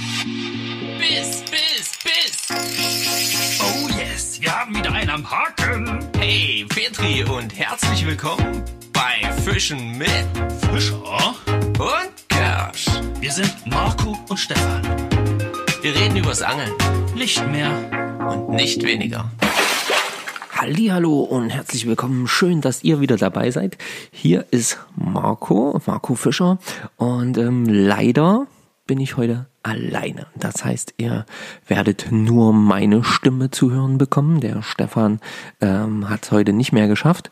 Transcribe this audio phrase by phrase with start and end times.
[0.00, 2.48] Biss, Biss, Biss.
[3.60, 5.98] Oh yes, wir haben wieder einen am Haken.
[6.16, 8.62] Hey, Petri und herzlich willkommen
[8.94, 10.08] bei Fischen mit
[10.72, 11.34] Fischer?
[11.78, 12.86] und Kersch.
[13.20, 14.82] Wir sind Marco und Stefan.
[15.82, 16.72] Wir reden übers Angeln
[17.14, 17.70] Nicht mehr.
[18.26, 19.30] und nicht weniger.
[20.54, 22.26] Hallo und herzlich willkommen.
[22.26, 23.76] Schön, dass ihr wieder dabei seid.
[24.12, 26.58] Hier ist Marco, Marco Fischer
[26.96, 28.46] und ähm, leider
[28.86, 30.26] bin ich heute alleine.
[30.36, 31.26] Das heißt, ihr
[31.66, 34.40] werdet nur meine Stimme zu hören bekommen.
[34.40, 35.20] Der Stefan
[35.60, 37.30] ähm, hat es heute nicht mehr geschafft,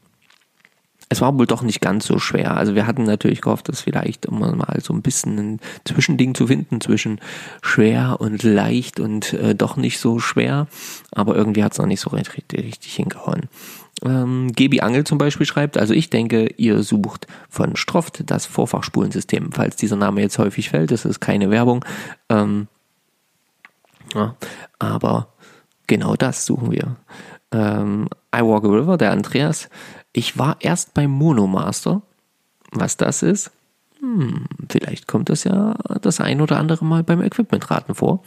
[1.11, 2.55] es war wohl doch nicht ganz so schwer.
[2.55, 6.47] Also wir hatten natürlich gehofft, dass vielleicht immer mal so ein bisschen ein Zwischending zu
[6.47, 7.19] finden zwischen
[7.63, 10.67] schwer und leicht und äh, doch nicht so schwer.
[11.11, 13.49] Aber irgendwie hat es noch nicht so richtig, richtig hingehauen.
[14.03, 19.51] Ähm, Gebi Angel zum Beispiel schreibt, also ich denke, ihr sucht von Stroft das Vorfachspulensystem.
[19.51, 21.83] Falls dieser Name jetzt häufig fällt, das ist keine Werbung.
[22.29, 22.67] Ähm,
[24.13, 24.35] ja,
[24.79, 25.33] aber
[25.87, 26.95] genau das suchen wir.
[27.51, 29.69] Ähm, I Walk a River, der Andreas.
[30.13, 32.01] Ich war erst beim Monomaster.
[32.71, 33.51] Was das ist?
[34.01, 38.23] Hm, vielleicht kommt das ja das ein oder andere Mal beim Equipmentraten vor.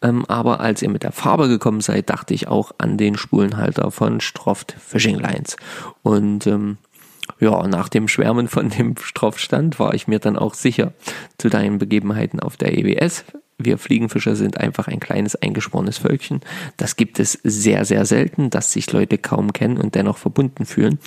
[0.00, 3.90] Ähm, aber als ihr mit der Farbe gekommen seid, dachte ich auch an den Spulenhalter
[3.90, 5.56] von Stroft Fishing Lines.
[6.02, 6.78] Und ähm,
[7.38, 10.94] ja, nach dem Schwärmen von dem Stroffstand war ich mir dann auch sicher
[11.38, 13.24] zu deinen Begebenheiten auf der EWS.
[13.62, 16.40] Wir Fliegenfischer sind einfach ein kleines eingeschworenes Völkchen.
[16.76, 20.98] Das gibt es sehr, sehr selten, dass sich Leute kaum kennen und dennoch verbunden fühlen.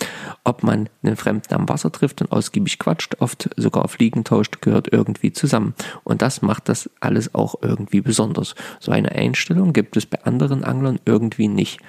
[0.44, 4.92] Ob man einen Fremden am Wasser trifft und ausgiebig quatscht, oft sogar Fliegen tauscht, gehört
[4.92, 5.74] irgendwie zusammen.
[6.04, 8.56] Und das macht das alles auch irgendwie besonders.
[8.80, 11.80] So eine Einstellung gibt es bei anderen Anglern irgendwie nicht.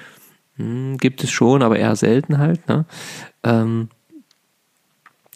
[0.57, 2.67] Hm, gibt es schon, aber eher selten halt.
[2.69, 2.87] Ne?
[3.43, 3.89] Ähm,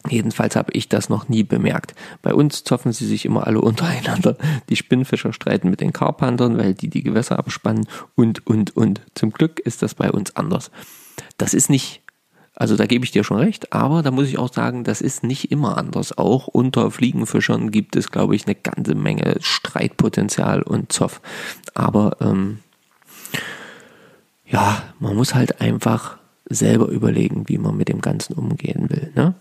[0.07, 1.93] Jedenfalls habe ich das noch nie bemerkt.
[2.21, 4.37] Bei uns zoffen sie sich immer alle untereinander.
[4.69, 9.01] Die Spinnfischer streiten mit den Karpantern, weil die die Gewässer abspannen und, und, und.
[9.15, 10.71] Zum Glück ist das bei uns anders.
[11.37, 12.01] Das ist nicht,
[12.55, 15.23] also da gebe ich dir schon recht, aber da muss ich auch sagen, das ist
[15.23, 16.17] nicht immer anders.
[16.17, 21.21] Auch unter Fliegenfischern gibt es, glaube ich, eine ganze Menge Streitpotenzial und Zoff.
[21.73, 22.59] Aber ähm,
[24.45, 26.17] ja, man muss halt einfach
[26.49, 29.11] selber überlegen, wie man mit dem Ganzen umgehen will.
[29.15, 29.35] Ne?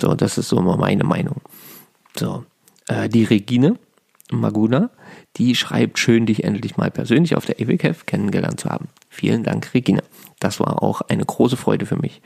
[0.00, 1.40] So, das ist so mal meine Meinung.
[2.16, 2.44] So,
[2.86, 3.76] äh, die Regine
[4.30, 4.90] Maguna,
[5.36, 8.88] die schreibt schön, dich endlich mal persönlich auf der EWCAF kennengelernt zu haben.
[9.08, 10.02] Vielen Dank, Regine.
[10.38, 12.20] Das war auch eine große Freude für mich.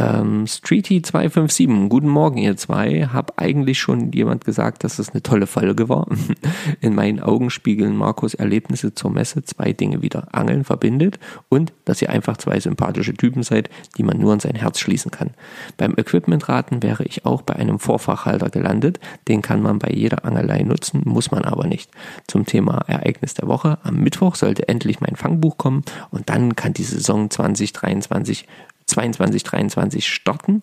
[0.00, 3.08] Ähm, Streety257, guten Morgen ihr zwei.
[3.12, 6.06] Hab eigentlich schon jemand gesagt, dass es eine tolle Folge war.
[6.80, 10.28] In meinen Augen spiegeln Markus Erlebnisse zur Messe zwei Dinge wieder.
[10.30, 11.18] Angeln verbindet
[11.48, 15.10] und, dass ihr einfach zwei sympathische Typen seid, die man nur an sein Herz schließen
[15.10, 15.30] kann.
[15.78, 19.00] Beim Equipmentraten wäre ich auch bei einem Vorfachhalter gelandet.
[19.26, 21.90] Den kann man bei jeder Angelei nutzen, muss man aber nicht.
[22.28, 23.78] Zum Thema Ereignis der Woche.
[23.82, 28.46] Am Mittwoch sollte endlich mein Fangbuch kommen und dann kann die Saison 2023
[28.88, 30.62] 22, 23 starten.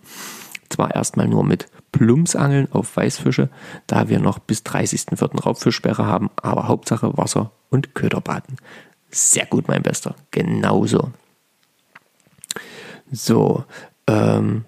[0.69, 3.49] Zwar erstmal nur mit Plumpsangeln auf Weißfische,
[3.87, 5.41] da wir noch bis 30.04.
[5.41, 8.57] Raubfischsperre haben, aber Hauptsache Wasser und Köderbaden.
[9.11, 10.15] Sehr gut, mein Bester.
[10.31, 11.11] Genauso.
[13.11, 13.63] So,
[14.07, 14.65] ähm,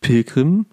[0.00, 0.64] Pilgrim.pu.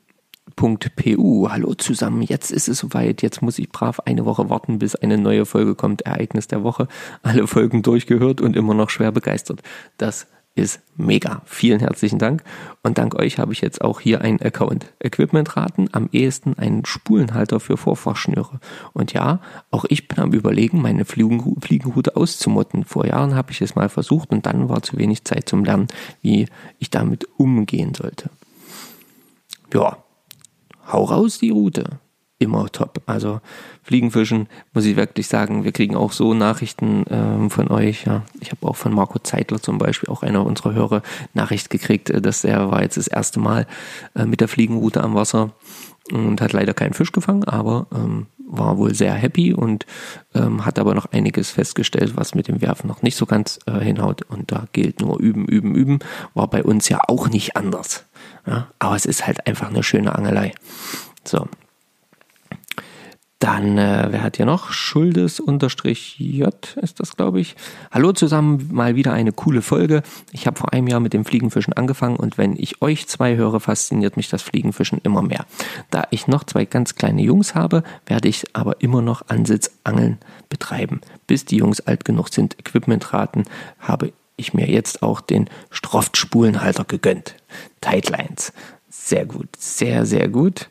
[1.50, 3.22] Hallo zusammen, jetzt ist es soweit.
[3.22, 6.04] Jetzt muss ich brav eine Woche warten, bis eine neue Folge kommt.
[6.04, 6.88] Ereignis der Woche.
[7.22, 9.62] Alle Folgen durchgehört und immer noch schwer begeistert.
[9.98, 11.42] Das ist mega.
[11.46, 12.44] Vielen herzlichen Dank.
[12.84, 14.94] Und dank euch habe ich jetzt auch hier einen Account.
[15.00, 18.60] Equipmentraten, am ehesten einen Spulenhalter für Vorfachschnüre.
[18.94, 19.40] Und ja,
[19.72, 22.86] auch ich bin am überlegen, meine Fliegenroute auszumotten.
[22.86, 25.88] Vor Jahren habe ich es mal versucht und dann war zu wenig Zeit zum Lernen,
[26.22, 26.48] wie
[26.78, 28.30] ich damit umgehen sollte.
[29.74, 29.98] Ja,
[30.92, 32.00] hau raus die Route
[32.44, 33.02] immer top.
[33.06, 33.42] Also
[33.84, 38.06] Fliegenfischen muss ich wirklich sagen, wir kriegen auch so Nachrichten ähm, von euch.
[38.06, 38.24] Ja.
[38.40, 41.02] Ich habe auch von Marco Zeitler zum Beispiel, auch einer unserer Hörer,
[41.34, 43.68] Nachricht gekriegt, äh, dass er war jetzt das erste Mal
[44.16, 45.52] äh, mit der Fliegenroute am Wasser
[46.12, 49.86] und hat leider keinen Fisch gefangen, aber ähm, war wohl sehr happy und
[50.36, 53.80] ähm, hat aber noch einiges festgestellt, was mit dem Werfen noch nicht so ganz äh,
[53.80, 54.24] hinhaut.
[54.24, 56.00] Und da gilt nur üben, üben, üben.
[56.34, 58.06] War bei uns ja auch nicht anders.
[58.46, 58.68] Ja?
[58.80, 60.54] Aber es ist halt einfach eine schöne Angelei.
[61.24, 61.48] So,
[63.44, 64.72] dann, äh, wer hat hier noch?
[64.72, 67.58] Schuldes unterstrich J ist das, glaube ich.
[67.92, 70.02] Hallo zusammen, mal wieder eine coole Folge.
[70.32, 73.60] Ich habe vor einem Jahr mit dem Fliegenfischen angefangen und wenn ich euch zwei höre,
[73.60, 75.46] fasziniert mich das Fliegenfischen immer mehr.
[75.90, 81.02] Da ich noch zwei ganz kleine Jungs habe, werde ich aber immer noch Ansitzangeln betreiben.
[81.28, 83.44] Bis die Jungs alt genug sind, Equipment raten,
[83.78, 87.36] habe ich mir jetzt auch den Stroft-Spulenhalter gegönnt.
[87.82, 88.54] Tightlines.
[88.90, 90.70] Sehr gut, sehr, sehr gut.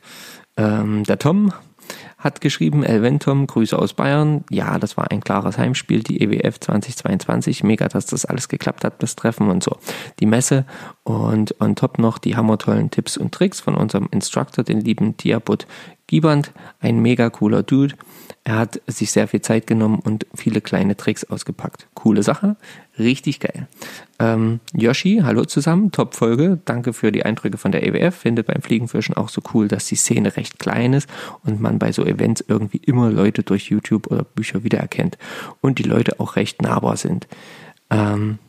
[0.57, 1.53] Ähm, der Tom
[2.23, 4.45] hat geschrieben, Elventum, Grüße aus Bayern.
[4.49, 7.65] Ja, das war ein klares Heimspiel, die EWF 2022.
[7.65, 9.77] Mega, dass das alles geklappt hat, das Treffen und so.
[10.21, 10.65] Die Messe
[11.03, 15.67] und on top noch die hammertollen Tipps und Tricks von unserem Instructor, den lieben Diabut
[16.07, 16.53] Giband.
[16.81, 17.95] Ein mega cooler Dude.
[18.45, 21.87] Er hat sich sehr viel Zeit genommen und viele kleine Tricks ausgepackt.
[21.95, 22.57] Coole Sache,
[22.99, 23.69] richtig geil.
[24.19, 26.59] Ähm, Yoshi, hallo zusammen, Top-Folge.
[26.65, 28.17] Danke für die Eindrücke von der EWF.
[28.17, 31.09] Finde beim Fliegenfischen auch so cool, dass die Szene recht klein ist
[31.45, 35.19] und man bei so Events irgendwie immer Leute durch YouTube oder Bücher wiedererkennt
[35.61, 37.29] und die Leute auch recht nahbar sind.
[37.91, 38.41] Ähm,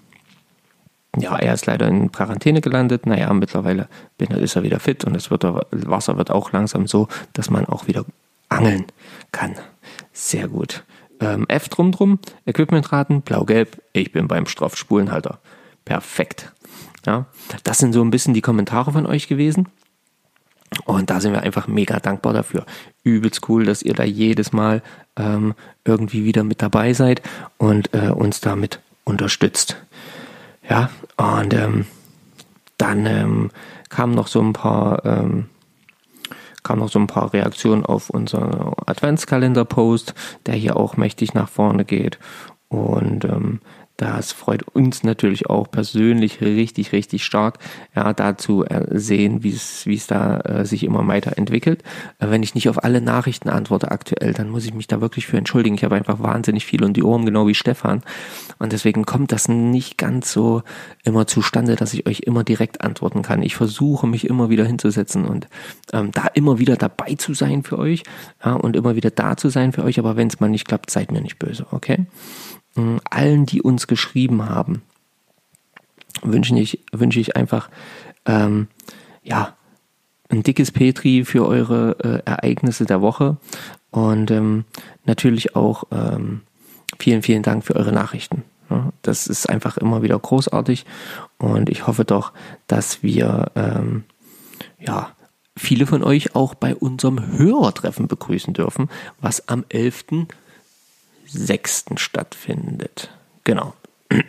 [1.16, 3.06] ja, er ist leider in Quarantäne gelandet.
[3.06, 3.88] Naja, mittlerweile
[4.18, 8.06] ist er wieder fit und das Wasser wird auch langsam so, dass man auch wieder
[8.50, 8.86] angeln
[9.32, 9.54] kann.
[10.14, 10.84] Sehr gut.
[11.20, 15.40] Ähm, F drum drum, Equipmentraten, blau-gelb, ich bin beim Strafspulenhalter.
[15.86, 16.54] Perfekt.
[17.06, 17.26] Ja,
[17.64, 19.68] das sind so ein bisschen die Kommentare von euch gewesen.
[20.86, 22.66] Und da sind wir einfach mega dankbar dafür.
[23.04, 24.82] Übelst cool, dass ihr da jedes Mal
[25.18, 25.54] ähm,
[25.86, 27.22] irgendwie wieder mit dabei seid
[27.58, 29.78] und äh, uns damit unterstützt.
[30.68, 31.86] Ja, und ähm,
[32.78, 33.52] dann ähm,
[33.90, 35.06] kamen noch so ein paar
[36.64, 40.14] kam noch so ein paar Reaktionen auf unseren Adventskalender-Post,
[40.46, 42.20] der hier auch mächtig nach vorne geht.
[42.70, 43.60] Und ähm,
[43.98, 47.60] das freut uns natürlich auch persönlich richtig, richtig stark,
[47.96, 51.84] ja, da zu äh, sehen, wie es, wie es da äh, sich immer weiter entwickelt.
[52.18, 55.28] Äh, wenn ich nicht auf alle Nachrichten antworte aktuell, dann muss ich mich da wirklich
[55.28, 55.76] für entschuldigen.
[55.76, 58.02] Ich habe einfach wahnsinnig viel um die Ohren, genau wie Stefan.
[58.58, 60.64] Und deswegen kommt das nicht ganz so
[61.04, 63.44] immer zustande, dass ich euch immer direkt antworten kann.
[63.44, 65.48] Ich versuche mich immer wieder hinzusetzen und
[65.92, 68.02] ähm, da immer wieder dabei zu sein für euch
[68.44, 70.00] ja, und immer wieder da zu sein für euch.
[70.00, 72.08] Aber wenn es mal nicht klappt, seid mir nicht böse, okay?
[73.10, 74.82] Allen, die uns geschrieben haben,
[76.22, 77.70] wünsche ich, wünsche ich einfach,
[78.26, 78.68] ähm,
[79.24, 79.56] ja,
[80.30, 83.38] ein dickes Petri für eure äh, Ereignisse der Woche
[83.92, 84.66] und ähm,
[85.06, 86.42] natürlich auch ähm,
[86.98, 88.44] vielen, vielen Dank für eure Nachrichten.
[88.70, 90.86] Ja, das ist einfach immer wieder großartig
[91.38, 92.34] und ich hoffe doch,
[92.68, 94.06] dass wir ähm,
[94.80, 95.12] ja,
[95.56, 98.90] viele von euch auch bei unserem Hörertreffen begrüßen dürfen,
[99.22, 100.06] was am 11.
[101.34, 101.86] 6.
[101.96, 103.10] stattfindet.
[103.44, 103.74] Genau.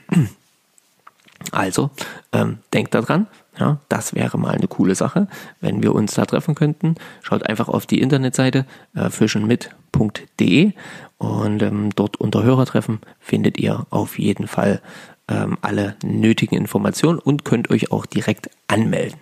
[1.52, 1.90] Also,
[2.32, 3.26] ähm, denkt daran,
[3.58, 5.28] ja, das wäre mal eine coole Sache,
[5.60, 6.96] wenn wir uns da treffen könnten.
[7.22, 10.72] Schaut einfach auf die Internetseite äh, fischenmit.de
[11.18, 14.80] und ähm, dort unter Hörertreffen findet ihr auf jeden Fall
[15.28, 19.18] ähm, alle nötigen Informationen und könnt euch auch direkt anmelden.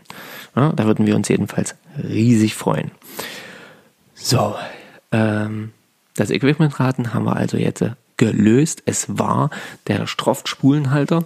[0.57, 2.91] Ja, da würden wir uns jedenfalls riesig freuen.
[4.15, 4.55] So,
[5.11, 5.73] ähm,
[6.15, 7.85] das Equipmentraten haben wir also jetzt
[8.17, 8.83] gelöst.
[8.87, 9.51] Es war
[9.87, 11.25] der Stroft-Spulenhalter.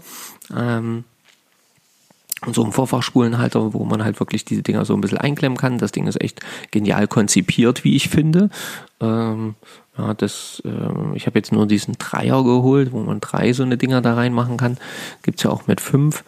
[0.55, 1.05] Ähm,
[2.53, 5.79] so ein Vorfachspulenhalter, wo man halt wirklich diese Dinger so ein bisschen einklemmen kann.
[5.79, 6.41] Das Ding ist echt
[6.71, 8.51] genial konzipiert, wie ich finde.
[9.01, 9.55] Ähm,
[9.97, 13.79] ja, das, äh, ich habe jetzt nur diesen Dreier geholt, wo man drei so eine
[13.79, 14.77] Dinger da reinmachen kann.
[15.23, 16.25] Gibt's ja auch mit fünf.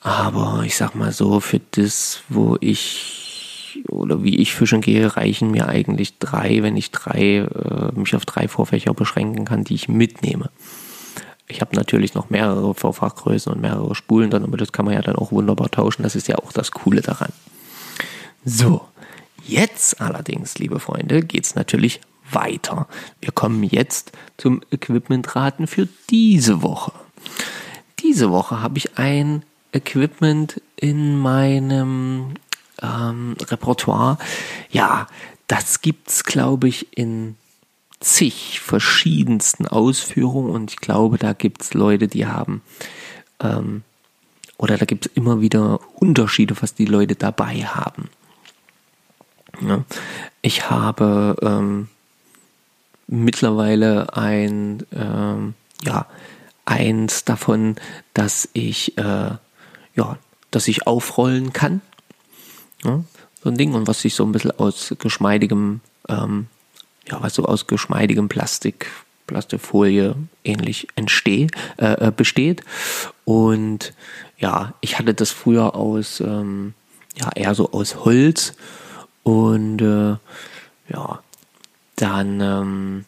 [0.00, 3.21] Aber ich sag mal so, für das, wo ich
[3.88, 8.24] oder wie ich fischen gehe, reichen mir eigentlich drei, wenn ich drei, äh, mich auf
[8.24, 10.50] drei Vorfächer beschränken kann, die ich mitnehme.
[11.48, 15.02] Ich habe natürlich noch mehrere Vorfachgrößen und mehrere Spulen dann, aber das kann man ja
[15.02, 16.02] dann auch wunderbar tauschen.
[16.02, 17.32] Das ist ja auch das Coole daran.
[18.44, 18.82] So,
[19.44, 22.88] jetzt allerdings, liebe Freunde, geht's natürlich weiter.
[23.20, 26.92] Wir kommen jetzt zum Equipmentraten für diese Woche.
[28.00, 32.34] Diese Woche habe ich ein Equipment in meinem
[32.82, 34.18] ähm, Repertoire.
[34.70, 35.06] Ja,
[35.46, 37.36] das gibt's, glaube ich, in
[38.00, 42.62] zig verschiedensten Ausführungen und ich glaube, da gibt's Leute, die haben
[43.40, 43.82] ähm,
[44.58, 48.08] oder da gibt's immer wieder Unterschiede, was die Leute dabei haben.
[49.60, 49.84] Ja.
[50.40, 51.88] Ich habe ähm,
[53.06, 56.06] mittlerweile ein, ähm, ja,
[56.64, 57.76] eins davon,
[58.14, 59.30] dass ich, äh,
[59.94, 60.18] ja,
[60.50, 61.80] dass ich aufrollen kann.
[62.84, 63.04] Ja,
[63.42, 66.46] so ein Ding und was sich so ein bisschen aus geschmeidigem, ähm,
[67.08, 68.86] ja, was so aus geschmeidigem Plastik,
[69.26, 71.48] Plastikfolie ähnlich entsteh,
[71.78, 72.62] äh, äh, besteht.
[73.24, 73.92] Und
[74.38, 76.74] ja, ich hatte das früher aus, ähm,
[77.16, 78.54] ja, eher so aus Holz
[79.22, 80.16] und äh,
[80.88, 81.22] ja,
[81.96, 83.04] dann ähm,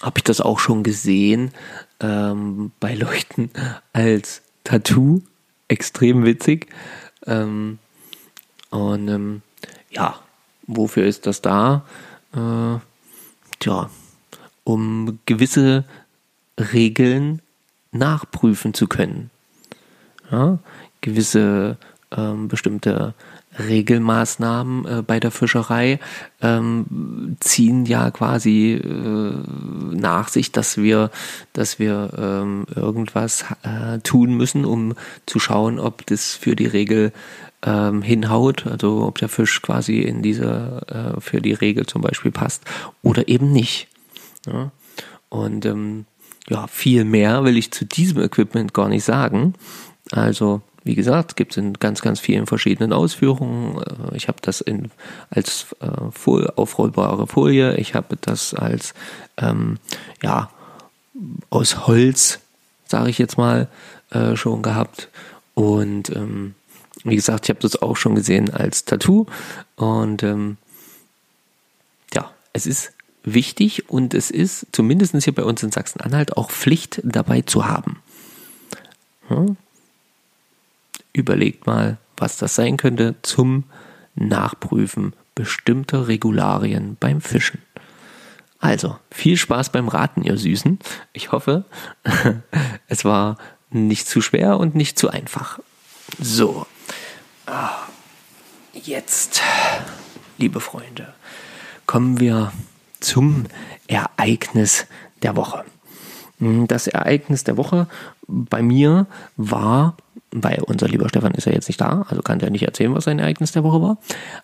[0.00, 1.52] habe ich das auch schon gesehen
[2.00, 3.50] ähm, bei Leuten
[3.92, 5.22] als Tattoo.
[5.68, 6.68] Extrem witzig.
[7.26, 7.78] Ähm,
[8.76, 9.42] und ähm,
[9.90, 10.20] ja,
[10.66, 11.84] wofür ist das da?
[12.34, 12.78] Äh,
[13.58, 13.90] tja,
[14.64, 15.84] um gewisse
[16.58, 17.40] Regeln
[17.92, 19.30] nachprüfen zu können.
[20.30, 20.58] Ja,
[21.00, 21.76] gewisse
[22.10, 23.14] ähm, bestimmte
[23.58, 25.98] Regelmaßnahmen äh, bei der Fischerei
[26.42, 29.32] ähm, ziehen ja quasi äh,
[29.94, 31.10] nach sich, dass wir,
[31.52, 34.94] dass wir ähm, irgendwas äh, tun müssen, um
[35.26, 37.12] zu schauen, ob das für die Regel
[37.66, 42.30] ähm, hinhaut, also ob der Fisch quasi in diese äh, für die Regel zum Beispiel
[42.30, 42.62] passt
[43.02, 43.88] oder eben nicht.
[44.46, 44.70] Ja?
[45.28, 46.06] Und ähm,
[46.48, 49.54] ja, viel mehr will ich zu diesem Equipment gar nicht sagen.
[50.12, 53.82] Also wie gesagt, gibt es in ganz, ganz vielen verschiedenen Ausführungen.
[53.82, 54.92] Äh, ich habe das in,
[55.30, 55.86] als äh,
[56.54, 58.94] aufrollbare Folie, ich habe das als
[59.36, 59.78] ähm,
[60.22, 60.50] ja,
[61.50, 62.38] aus Holz,
[62.86, 63.68] sage ich jetzt mal,
[64.10, 65.08] äh, schon gehabt.
[65.54, 66.54] Und ähm,
[67.06, 69.26] wie gesagt, ich habe das auch schon gesehen als Tattoo.
[69.76, 70.56] Und ähm,
[72.12, 77.00] ja, es ist wichtig und es ist zumindest hier bei uns in Sachsen-Anhalt auch Pflicht
[77.04, 78.00] dabei zu haben.
[79.28, 79.56] Hm?
[81.12, 83.64] Überlegt mal, was das sein könnte zum
[84.14, 87.60] Nachprüfen bestimmter Regularien beim Fischen.
[88.58, 90.78] Also, viel Spaß beim Raten, ihr Süßen.
[91.12, 91.64] Ich hoffe,
[92.88, 93.36] es war
[93.70, 95.58] nicht zu schwer und nicht zu einfach.
[96.18, 96.66] So,
[97.46, 97.70] ah,
[98.72, 99.42] jetzt,
[100.38, 101.14] liebe Freunde,
[101.86, 102.52] kommen wir
[103.00, 103.44] zum
[103.86, 104.86] Ereignis
[105.22, 105.64] der Woche.
[106.38, 107.86] Das Ereignis der Woche
[108.26, 109.96] bei mir war
[110.32, 113.04] weil unser lieber Stefan ist ja jetzt nicht da, also kann der nicht erzählen, was
[113.04, 113.98] sein Ereignis der Woche war.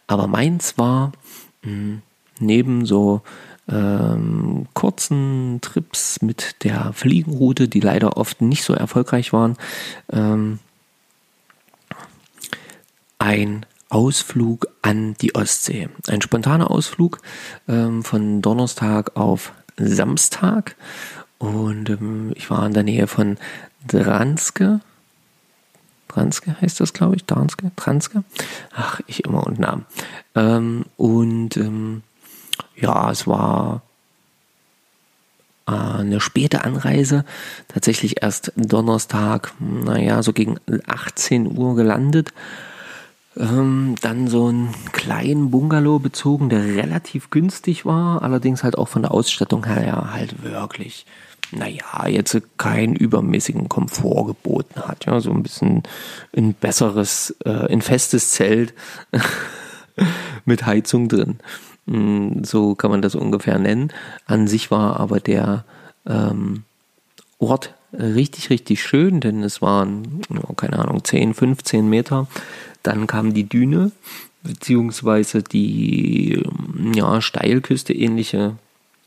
[0.07, 1.13] Aber meins war
[1.63, 2.03] hm,
[2.39, 3.21] neben so
[3.69, 9.57] ähm, kurzen Trips mit der Fliegenroute, die leider oft nicht so erfolgreich waren,
[10.11, 10.59] ähm,
[13.23, 15.89] ein Ausflug an die Ostsee.
[16.09, 17.21] Ein spontaner Ausflug
[17.69, 20.75] ähm, von Donnerstag auf Samstag.
[21.39, 23.39] Und ähm, ich war in der Nähe von
[23.87, 24.81] Dranske,
[26.09, 27.25] Transke heißt das, glaube ich.
[27.25, 27.71] Transke?
[27.77, 28.25] Transke?
[28.75, 29.87] Ach, ich immer und Namen.
[30.35, 32.03] Ähm, und ähm,
[32.77, 33.83] ja, es war
[35.67, 37.25] äh, eine späte Anreise.
[37.69, 42.33] Tatsächlich erst Donnerstag, naja, so gegen 18 Uhr gelandet.
[43.37, 49.03] Ähm, dann so einen kleinen Bungalow bezogen, der relativ günstig war, allerdings halt auch von
[49.03, 51.07] der Ausstattung her halt wirklich
[51.53, 55.05] naja, jetzt keinen übermäßigen Komfort geboten hat.
[55.05, 55.83] Ja, so ein bisschen
[56.35, 58.73] ein besseres, äh, ein festes Zelt
[60.45, 61.39] mit Heizung drin.
[61.87, 63.93] Mm, so kann man das ungefähr nennen.
[64.27, 65.65] An sich war aber der
[66.07, 66.65] ähm,
[67.39, 70.23] Ort richtig, richtig schön, denn es waren,
[70.57, 72.29] keine Ahnung, 10, 15 Meter.
[72.83, 73.93] Dann kam die Düne,
[74.43, 76.43] beziehungsweise die
[76.95, 78.57] ja, Steilküste ähnliche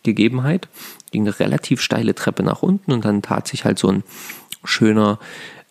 [0.03, 0.67] Gegebenheit.
[1.11, 4.03] Ging eine relativ steile Treppe nach unten und dann tat sich halt so ein
[4.63, 5.19] schöner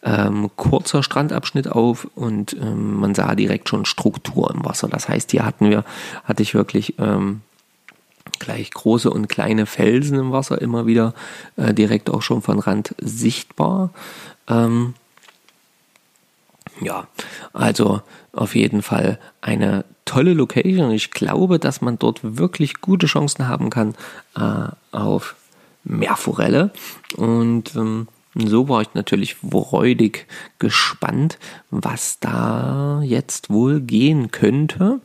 [0.03, 4.89] ähm, kurzer Strandabschnitt auf und ähm, man sah direkt schon Struktur im Wasser.
[4.89, 5.85] Das heißt, hier hatten wir,
[6.25, 7.41] hatte ich wirklich ähm,
[8.39, 11.15] gleich große und kleine Felsen im Wasser immer wieder
[11.57, 13.91] äh, direkt auch schon von Rand sichtbar.
[14.47, 14.95] Ähm,
[16.81, 17.07] ja,
[17.53, 18.03] also
[18.33, 20.91] auf jeden Fall eine tolle Location.
[20.91, 23.95] Ich glaube, dass man dort wirklich gute Chancen haben kann
[24.37, 25.37] äh, auf
[25.85, 26.71] Meerforelle.
[27.17, 30.27] Und ähm, so war ich natürlich freudig
[30.59, 31.39] gespannt,
[31.71, 35.01] was da jetzt wohl gehen könnte.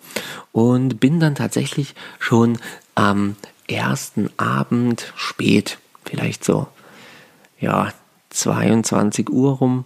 [0.51, 2.57] Und bin dann tatsächlich schon
[2.95, 3.35] am
[3.67, 6.67] ersten Abend spät, vielleicht so,
[7.59, 7.93] ja,
[8.31, 9.85] 22 Uhr rum,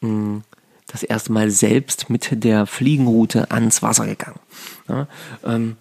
[0.00, 0.42] hm,
[0.92, 4.40] das erste Mal selbst mit der Fliegenroute ans Wasser gegangen.
[4.88, 5.06] Ja,
[5.44, 5.76] ähm,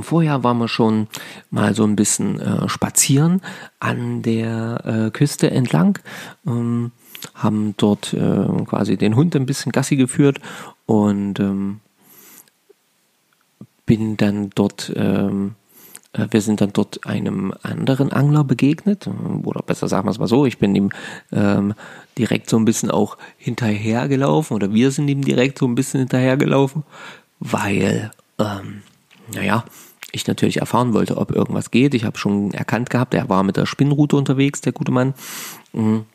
[0.00, 1.08] Vorher waren wir schon
[1.50, 3.40] mal so ein bisschen äh, spazieren
[3.80, 5.98] an der äh, Küste entlang,
[6.46, 6.92] ähm,
[7.34, 10.40] haben dort äh, quasi den Hund ein bisschen Gassi geführt
[10.84, 11.80] und ähm,
[13.86, 15.67] bin dann dort, ähm, äh,
[16.12, 19.08] wir sind dann dort einem anderen Angler begegnet,
[19.44, 20.90] oder besser sagen wir es mal so, ich bin ihm
[21.32, 21.74] ähm,
[22.16, 26.82] direkt so ein bisschen auch hinterhergelaufen, oder wir sind ihm direkt so ein bisschen hinterhergelaufen,
[27.40, 28.82] weil, ähm,
[29.32, 29.64] naja,
[30.12, 31.94] ich natürlich erfahren wollte, ob irgendwas geht.
[31.94, 35.14] Ich habe schon erkannt gehabt, er war mit der Spinnroute unterwegs, der gute Mann.
[35.72, 36.06] Mhm.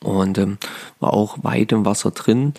[0.00, 0.58] Und ähm,
[1.00, 2.54] war auch weit im Wasser drin,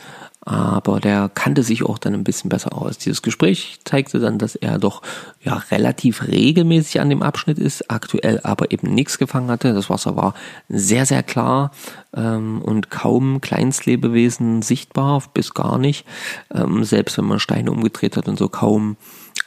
[0.48, 2.98] aber der kannte sich auch dann ein bisschen besser aus.
[2.98, 5.02] Dieses Gespräch zeigte dann, dass er doch
[5.44, 9.74] ja relativ regelmäßig an dem Abschnitt ist, aktuell aber eben nichts gefangen hatte.
[9.74, 10.36] Das Wasser war
[10.70, 11.72] sehr, sehr klar
[12.16, 16.06] ähm, und kaum Kleinstlebewesen sichtbar, bis gar nicht.
[16.56, 18.96] Ähm, selbst wenn man Steine umgedreht hat und so kaum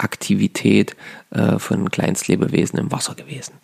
[0.00, 0.96] Aktivität
[1.30, 3.54] äh, von Kleinstlebewesen im Wasser gewesen.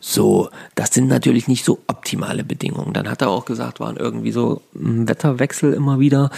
[0.00, 2.92] So, das sind natürlich nicht so optimale Bedingungen.
[2.92, 6.30] Dann hat er auch gesagt, waren irgendwie so ein Wetterwechsel immer wieder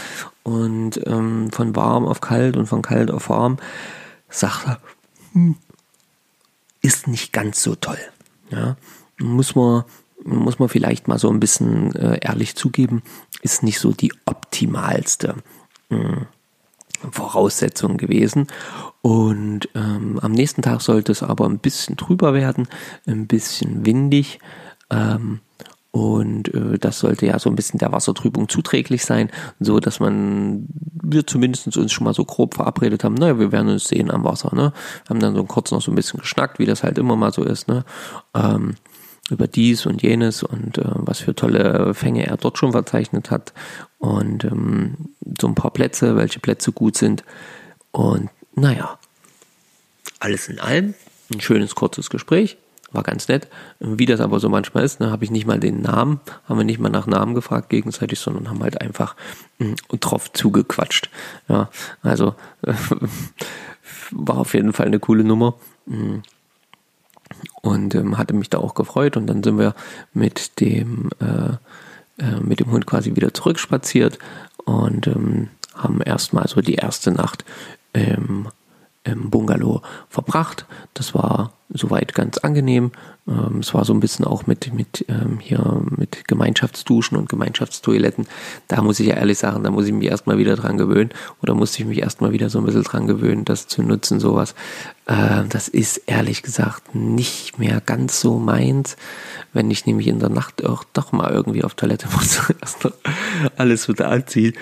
[0.42, 3.59] und ähm, von warm auf kalt und von kalt auf warm.
[4.28, 4.80] Sagt er,
[5.33, 5.57] hm,
[6.83, 7.99] ist nicht ganz so toll.
[8.50, 8.76] Ja,
[9.19, 9.85] muss man
[10.23, 13.02] muss man vielleicht mal so ein bisschen äh, ehrlich zugeben,
[13.40, 15.37] ist nicht so die optimalste.
[15.88, 16.26] Hm.
[17.11, 18.47] Voraussetzung gewesen.
[19.02, 22.69] Und ähm, am nächsten Tag sollte es aber ein bisschen trüber werden,
[23.06, 24.39] ein bisschen windig.
[24.91, 25.41] Ähm,
[25.93, 30.67] und äh, das sollte ja so ein bisschen der Wassertrübung zuträglich sein, so dass man,
[31.02, 34.25] wir zumindest uns schon mal so grob verabredet haben, naja, wir werden uns sehen am
[34.25, 34.73] Wasser, ne?
[35.08, 37.43] Haben dann so kurz noch so ein bisschen geschnackt, wie das halt immer mal so
[37.43, 37.84] ist, ne?
[38.34, 38.76] Ähm,
[39.30, 43.52] über dies und jenes und äh, was für tolle Fänge er dort schon verzeichnet hat
[44.00, 44.95] und ähm,
[45.41, 47.23] so ein paar Plätze, welche Plätze gut sind.
[47.93, 48.99] Und naja,
[50.19, 50.95] alles in allem
[51.32, 52.56] ein schönes, kurzes Gespräch.
[52.93, 53.47] War ganz nett.
[53.78, 56.65] Wie das aber so manchmal ist, ne, habe ich nicht mal den Namen, haben wir
[56.65, 59.15] nicht mal nach Namen gefragt gegenseitig, sondern haben halt einfach
[59.58, 61.08] mh, hm, drauf zugequatscht.
[61.49, 61.71] Ja,
[62.02, 62.73] also äh,
[64.10, 65.54] war auf jeden Fall eine coole Nummer.
[65.86, 66.23] Hm
[67.63, 69.75] und ähm, hatte mich da auch gefreut und dann sind wir
[70.13, 71.56] mit dem äh,
[72.21, 74.19] äh, mit dem Hund quasi wieder zurückspaziert
[74.65, 77.45] und ähm, haben erstmal so die erste Nacht
[77.93, 78.49] im,
[79.04, 80.67] im Bungalow verbracht.
[80.93, 82.93] Das war soweit ganz angenehm.
[83.26, 88.26] Ähm, es war so ein bisschen auch mit, mit ähm, hier mit Gemeinschaftsduschen und Gemeinschaftstoiletten.
[88.69, 91.10] Da muss ich ja ehrlich sagen, da muss ich mich erstmal wieder dran gewöhnen
[91.43, 94.54] oder musste ich mich erstmal wieder so ein bisschen dran gewöhnen, das zu nutzen, sowas.
[95.06, 98.97] Äh, das ist ehrlich gesagt nicht mehr ganz so meins,
[99.52, 102.89] wenn ich nämlich in der Nacht auch doch mal irgendwie auf Toilette muss, erst
[103.56, 104.54] alles wieder anziehen.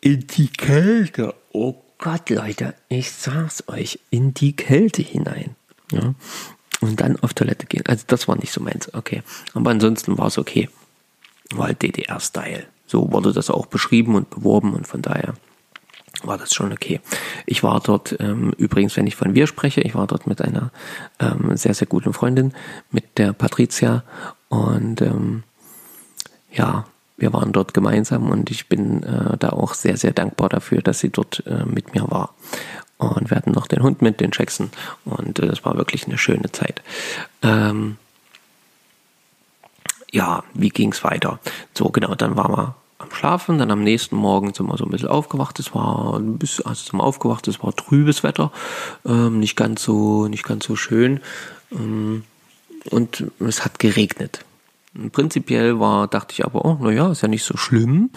[0.00, 1.34] In die Kälte.
[1.52, 5.54] Oh Gott, Leute, ich sag's euch, in die Kälte hinein.
[5.92, 6.14] Ja.
[6.80, 7.84] Und dann auf Toilette gehen.
[7.86, 8.92] Also das war nicht so meins.
[8.94, 9.22] Okay.
[9.52, 10.70] Aber ansonsten war es okay.
[11.52, 12.64] War halt DDR-Style.
[12.86, 15.34] So wurde das auch beschrieben und beworben und von daher
[16.22, 17.00] war das schon okay.
[17.44, 20.70] Ich war dort, ähm, übrigens, wenn ich von wir spreche, ich war dort mit einer
[21.18, 22.54] ähm, sehr, sehr guten Freundin,
[22.90, 24.04] mit der Patricia
[24.48, 25.42] und ähm,
[26.50, 26.86] ja,
[27.20, 30.98] wir waren dort gemeinsam und ich bin äh, da auch sehr, sehr dankbar dafür, dass
[30.98, 32.34] sie dort äh, mit mir war.
[32.98, 34.70] Und wir hatten noch den Hund mit, den Jackson.
[35.04, 36.82] Und äh, das war wirklich eine schöne Zeit.
[37.42, 37.96] Ähm,
[40.10, 41.38] ja, wie ging es weiter?
[41.74, 44.90] So, genau, dann waren wir am Schlafen, dann am nächsten Morgen sind wir so ein
[44.90, 45.58] bisschen aufgewacht.
[45.58, 48.52] Es war ein bisschen, also sind wir aufgewacht, es war trübes Wetter,
[49.06, 51.20] ähm, nicht ganz so, nicht ganz so schön.
[51.72, 52.24] Ähm,
[52.90, 54.44] und es hat geregnet.
[55.12, 58.10] Prinzipiell war, dachte ich aber, oh, naja, ist ja nicht so schlimm,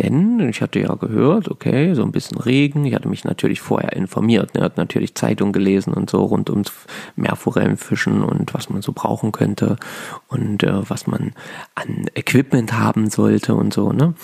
[0.00, 2.84] denn ich hatte ja gehört, okay, so ein bisschen Regen.
[2.84, 6.72] Ich hatte mich natürlich vorher informiert, ne, hatte natürlich Zeitung gelesen und so rund ums
[7.14, 9.76] Meerforellenfischen und was man so brauchen könnte
[10.26, 11.32] und äh, was man
[11.76, 14.14] an Equipment haben sollte und so, ne.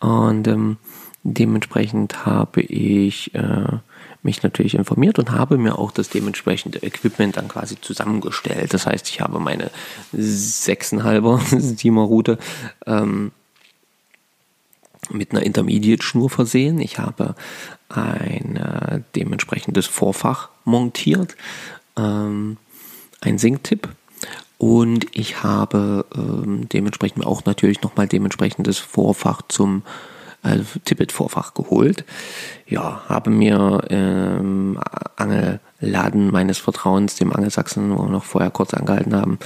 [0.00, 0.78] Und ähm,
[1.22, 3.78] dementsprechend habe ich äh,
[4.22, 8.72] mich natürlich informiert und habe mir auch das dementsprechende Equipment dann quasi zusammengestellt.
[8.72, 9.70] Das heißt, ich habe meine
[10.14, 12.38] 6,5er Steamer-Route
[12.86, 13.32] ähm,
[15.10, 16.78] mit einer Intermediate-Schnur versehen.
[16.80, 17.34] Ich habe
[17.88, 21.36] ein äh, dementsprechendes Vorfach montiert,
[21.96, 22.56] ähm,
[23.20, 23.88] ein Sync-Tipp
[24.58, 29.82] und ich habe ähm, dementsprechend auch natürlich nochmal dementsprechendes Vorfach zum
[30.42, 32.04] also Tippet-Vorfach geholt.
[32.66, 34.78] Ja, habe mir ähm,
[35.16, 39.38] Angelladen meines Vertrauens, dem Angelsachsen, wo wir noch vorher kurz angehalten haben,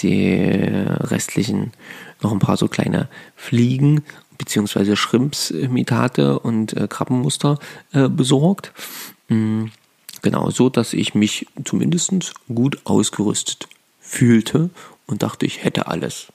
[0.00, 1.72] die restlichen
[2.20, 4.04] noch ein paar so kleine Fliegen
[4.38, 7.58] beziehungsweise Schrimpsimitate und äh, Krabbenmuster
[7.92, 8.72] äh, besorgt.
[9.28, 9.70] Mhm.
[10.22, 13.68] Genau, so dass ich mich zumindest gut ausgerüstet
[14.00, 14.70] fühlte
[15.06, 16.28] und dachte, ich hätte alles.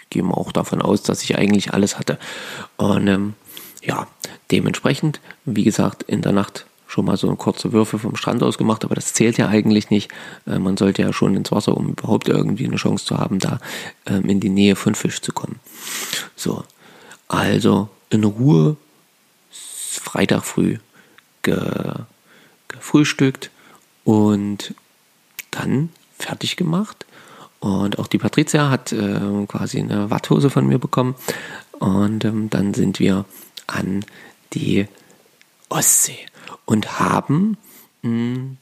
[0.00, 2.18] Ich gehe mal auch davon aus, dass ich eigentlich alles hatte.
[2.76, 3.34] Und ähm,
[3.82, 4.06] ja,
[4.50, 8.84] dementsprechend, wie gesagt, in der Nacht schon mal so kurze Würfe vom Strand aus gemacht,
[8.84, 10.10] aber das zählt ja eigentlich nicht.
[10.46, 13.60] Äh, man sollte ja schon ins Wasser, um überhaupt irgendwie eine Chance zu haben, da
[14.06, 15.58] ähm, in die Nähe von Fisch zu kommen.
[16.36, 16.64] So,
[17.28, 18.76] also in Ruhe
[19.50, 20.78] Freitag früh
[21.42, 21.56] ge,
[22.68, 23.50] gefrühstückt
[24.04, 24.74] und
[25.50, 27.06] dann fertig gemacht.
[27.60, 31.14] Und auch die Patricia hat äh, quasi eine Watthose von mir bekommen.
[31.82, 33.24] Und ähm, dann sind wir
[33.66, 34.04] an
[34.52, 34.86] die
[35.68, 36.18] Ostsee
[36.64, 37.56] und haben
[38.02, 38.56] mh, hm,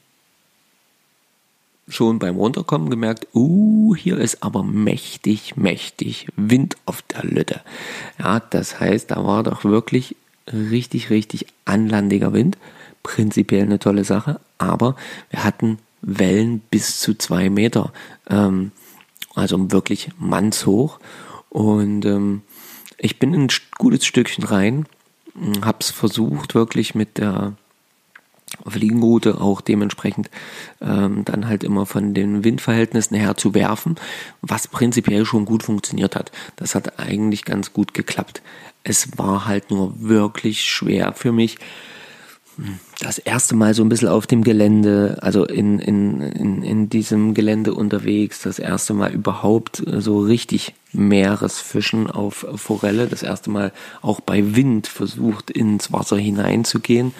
[1.87, 7.61] schon beim Runterkommen gemerkt, uh, hier ist aber mächtig, mächtig Wind auf der Lütte.
[8.17, 10.15] Ja, das heißt, da war doch wirklich
[10.51, 12.57] richtig, richtig anlandiger Wind.
[13.03, 14.95] Prinzipiell eine tolle Sache, aber
[15.29, 17.93] wir hatten Wellen bis zu zwei Meter,
[18.31, 18.71] ähm,
[19.35, 20.99] also wirklich mannshoch.
[21.49, 22.41] Und ähm,
[23.03, 24.85] ich bin ein gutes Stückchen rein
[25.61, 27.53] habe es versucht, wirklich mit der
[28.67, 30.29] Fliegenroute auch dementsprechend
[30.81, 33.95] ähm, dann halt immer von den Windverhältnissen her zu werfen,
[34.41, 36.31] was prinzipiell schon gut funktioniert hat.
[36.57, 38.41] Das hat eigentlich ganz gut geklappt.
[38.83, 41.57] Es war halt nur wirklich schwer für mich,
[43.01, 47.33] das erste Mal so ein bisschen auf dem Gelände, also in, in, in, in diesem
[47.33, 53.71] Gelände unterwegs, das erste Mal überhaupt so richtig Meeresfischen auf Forelle, das erste Mal
[54.03, 57.13] auch bei Wind versucht ins Wasser hineinzugehen.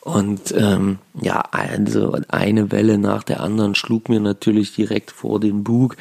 [0.00, 5.64] Und ähm, ja, also eine Welle nach der anderen schlug mir natürlich direkt vor den
[5.64, 5.96] Bug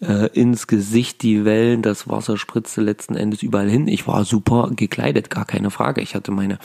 [0.00, 3.88] äh, ins Gesicht die Wellen, das Wasser spritzte letzten Endes überall hin.
[3.88, 6.00] Ich war super gekleidet, gar keine Frage.
[6.00, 6.58] Ich hatte meine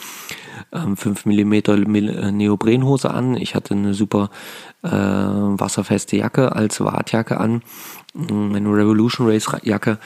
[0.72, 4.30] ähm, 5 mm Neoprenhose an, ich hatte eine super
[4.82, 7.62] äh, wasserfeste Jacke als Wartjacke an,
[8.14, 9.98] meine Revolution Race Jacke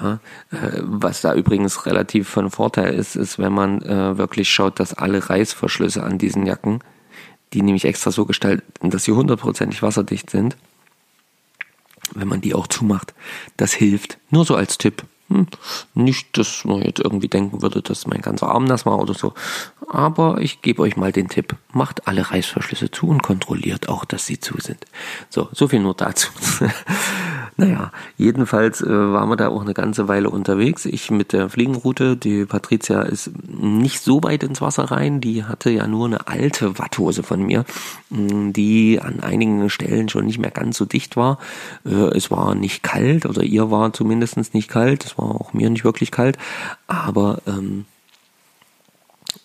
[0.00, 4.80] ja, äh, was da übrigens relativ von Vorteil ist, ist, wenn man äh, wirklich schaut,
[4.80, 6.80] dass alle Reißverschlüsse an diesen Jacken,
[7.52, 10.56] die nämlich extra so gestalten, dass sie hundertprozentig wasserdicht sind,
[12.14, 13.14] wenn man die auch zumacht,
[13.56, 14.18] das hilft.
[14.30, 15.04] Nur so als Tipp.
[15.28, 15.46] Hm,
[15.94, 19.32] nicht, dass man jetzt irgendwie denken würde, dass mein ganzer Arm nass war oder so.
[19.92, 21.56] Aber ich gebe euch mal den Tipp.
[21.72, 24.86] Macht alle Reißverschlüsse zu und kontrolliert auch, dass sie zu sind.
[25.30, 26.30] So, so viel nur dazu.
[27.56, 30.86] Naja, jedenfalls äh, waren wir da auch eine ganze Weile unterwegs.
[30.86, 35.20] Ich mit der Fliegenroute, die Patricia ist nicht so weit ins Wasser rein.
[35.20, 37.66] Die hatte ja nur eine alte Watthose von mir,
[38.08, 41.38] mm, die an einigen Stellen schon nicht mehr ganz so dicht war.
[41.84, 45.04] Äh, es war nicht kalt, oder ihr war zumindest nicht kalt.
[45.04, 46.38] Es war auch mir nicht wirklich kalt.
[46.86, 47.84] Aber ähm,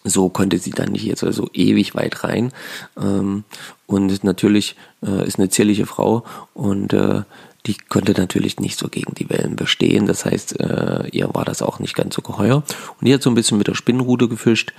[0.05, 2.51] so konnte sie dann nicht jetzt also ewig weit rein.
[2.97, 3.43] Ähm,
[3.87, 7.23] und natürlich äh, ist eine zierliche Frau und äh,
[7.65, 10.05] die konnte natürlich nicht so gegen die Wellen bestehen.
[10.05, 12.57] Das heißt, äh, ihr war das auch nicht ganz so geheuer.
[12.57, 14.73] Und die hat so ein bisschen mit der Spinnrute gefischt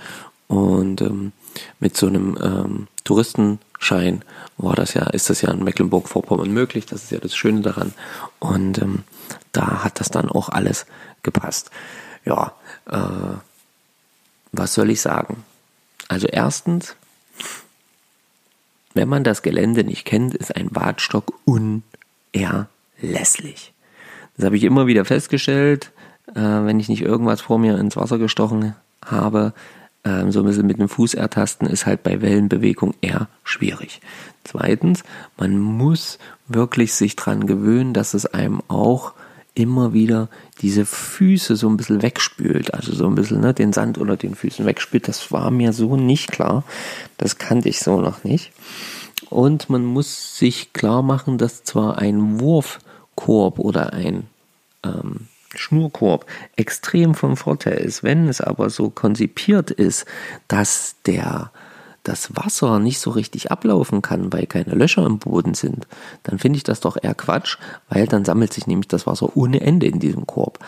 [0.47, 1.33] und ähm,
[1.79, 4.23] mit so einem ähm, Touristenschein
[4.57, 6.85] war das ja, ist das ja in Mecklenburg-Vorpommern möglich.
[6.85, 7.93] Das ist ja das Schöne daran.
[8.39, 9.03] Und ähm,
[9.51, 10.85] da hat das dann auch alles
[11.23, 11.71] gepasst.
[12.23, 12.53] Ja,
[12.89, 13.37] äh,
[14.51, 15.43] was soll ich sagen?
[16.07, 16.95] Also erstens,
[18.93, 23.73] wenn man das Gelände nicht kennt, ist ein Watstock unerlässlich lässlich.
[24.35, 25.91] Das habe ich immer wieder festgestellt,
[26.29, 29.53] äh, wenn ich nicht irgendwas vor mir ins Wasser gestochen habe.
[30.03, 34.01] Äh, so ein bisschen mit dem Fuß ertasten ist halt bei Wellenbewegung eher schwierig.
[34.43, 35.03] Zweitens,
[35.37, 39.13] man muss wirklich sich dran gewöhnen, dass es einem auch
[39.57, 40.29] immer wieder
[40.61, 44.35] diese Füße so ein bisschen wegspült, also so ein bisschen ne, den Sand unter den
[44.35, 45.07] Füßen wegspült.
[45.07, 46.63] Das war mir so nicht klar.
[47.17, 48.51] Das kannte ich so noch nicht.
[49.29, 54.27] Und man muss sich klar machen, dass zwar ein Wurfkorb oder ein
[54.83, 60.05] ähm, Schnurkorb extrem vom Vorteil ist, wenn es aber so konzipiert ist,
[60.47, 61.51] dass der
[62.07, 65.87] das Wasser nicht so richtig ablaufen kann, weil keine Löcher im Boden sind,
[66.23, 67.57] dann finde ich das doch eher Quatsch,
[67.89, 70.59] weil dann sammelt sich nämlich das Wasser ohne Ende in diesem Korb.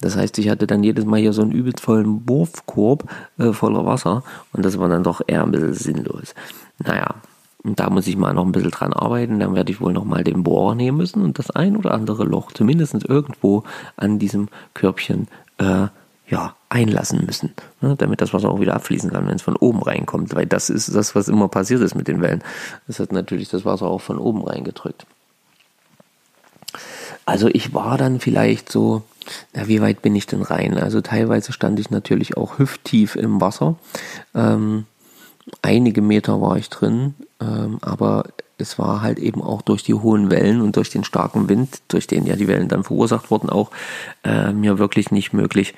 [0.00, 3.86] Das heißt, ich hatte dann jedes Mal hier so einen übelst vollen Wurfkorb äh, voller
[3.86, 6.34] Wasser und das war dann doch eher ein bisschen sinnlos.
[6.78, 7.14] Naja,
[7.64, 9.40] und da muss ich mal noch ein bisschen dran arbeiten.
[9.40, 12.24] Dann werde ich wohl noch mal den Bohrer nehmen müssen und das ein oder andere
[12.24, 13.64] Loch zumindest irgendwo
[13.96, 15.28] an diesem Körbchen
[15.58, 15.86] äh,
[16.26, 19.82] ja, einlassen müssen, ne, damit das Wasser auch wieder abfließen kann, wenn es von oben
[19.82, 20.34] reinkommt.
[20.34, 22.42] Weil das ist das, was immer passiert ist mit den Wellen.
[22.88, 25.06] Es hat natürlich das Wasser auch von oben reingedrückt.
[27.26, 29.02] Also ich war dann vielleicht so,
[29.54, 30.78] na, wie weit bin ich denn rein?
[30.78, 33.76] Also teilweise stand ich natürlich auch hüfttief im Wasser.
[34.34, 34.86] Ähm,
[35.62, 38.24] einige Meter war ich drin, ähm, aber
[38.58, 42.06] es war halt eben auch durch die hohen Wellen und durch den starken Wind, durch
[42.06, 43.70] den ja die Wellen dann verursacht wurden, auch
[44.22, 45.74] äh, mir wirklich nicht möglich,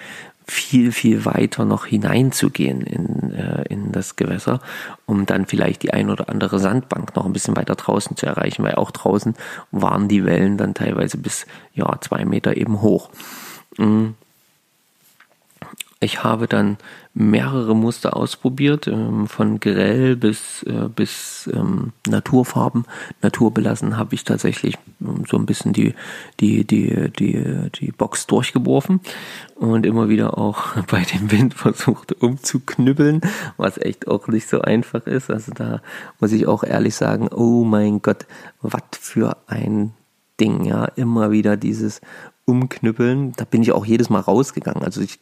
[0.48, 4.60] viel, viel weiter noch hineinzugehen in, äh, in das Gewässer,
[5.04, 8.62] um dann vielleicht die ein oder andere Sandbank noch ein bisschen weiter draußen zu erreichen,
[8.62, 9.34] weil auch draußen
[9.72, 13.10] waren die Wellen dann teilweise bis ja, zwei Meter eben hoch.
[13.76, 14.14] Mhm.
[15.98, 16.76] Ich habe dann
[17.14, 22.84] mehrere Muster ausprobiert, ähm, von grell bis, äh, bis ähm, Naturfarben.
[23.22, 25.94] Naturbelassen habe ich tatsächlich ähm, so ein bisschen die,
[26.38, 29.00] die, die, die, die Box durchgeworfen
[29.54, 33.22] und immer wieder auch bei dem Wind versucht umzuknüppeln,
[33.56, 35.30] was echt auch nicht so einfach ist.
[35.30, 35.80] Also da
[36.20, 38.26] muss ich auch ehrlich sagen, oh mein Gott,
[38.60, 39.94] was für ein
[40.38, 42.02] Ding, ja, immer wieder dieses
[42.44, 43.32] Umknüppeln.
[43.32, 44.82] Da bin ich auch jedes Mal rausgegangen.
[44.82, 45.18] Also ich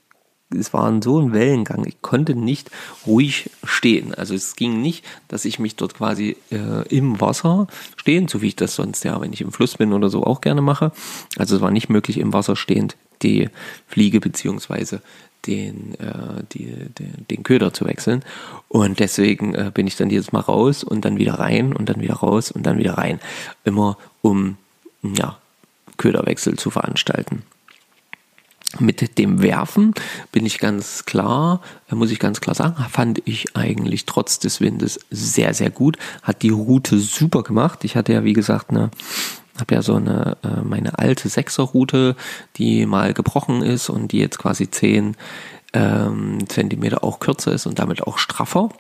[0.59, 1.85] es war so ein Wellengang.
[1.87, 2.71] Ich konnte nicht
[3.07, 4.15] ruhig stehen.
[4.15, 8.49] Also es ging nicht, dass ich mich dort quasi äh, im Wasser stehen, so wie
[8.49, 10.93] ich das sonst ja, wenn ich im Fluss bin oder so auch gerne mache.
[11.37, 13.49] Also es war nicht möglich, im Wasser stehend die
[13.87, 15.01] Fliege beziehungsweise
[15.47, 16.67] den, äh, die,
[16.99, 18.23] den, den Köder zu wechseln.
[18.69, 22.01] Und deswegen äh, bin ich dann jedes Mal raus und dann wieder rein und dann
[22.01, 23.21] wieder raus und dann wieder rein.
[23.65, 24.57] Immer um
[25.03, 25.39] ja,
[25.97, 27.43] Köderwechsel zu veranstalten.
[28.81, 29.95] Mit dem Werfen
[30.33, 31.61] bin ich ganz klar,
[31.91, 35.97] äh, muss ich ganz klar sagen, fand ich eigentlich trotz des Windes sehr, sehr gut.
[36.23, 37.85] Hat die Route super gemacht.
[37.85, 38.91] Ich hatte ja, wie gesagt, eine,
[39.59, 42.17] habe ja so eine, äh, meine alte Sechser-Route,
[42.57, 45.17] die mal gebrochen ist und die jetzt quasi zehn
[45.73, 48.71] ähm, Zentimeter auch kürzer ist und damit auch straffer.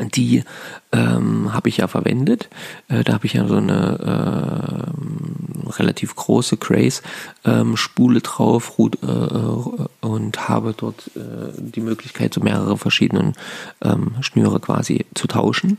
[0.00, 0.44] Die
[0.92, 2.48] ähm, habe ich ja verwendet.
[2.88, 4.92] Äh, da habe ich ja so eine
[5.66, 12.40] äh, relativ große Craze-Spule ähm, drauf äh, äh, und habe dort äh, die Möglichkeit, so
[12.40, 13.32] mehrere verschiedene
[13.82, 15.78] ähm, Schnüre quasi zu tauschen.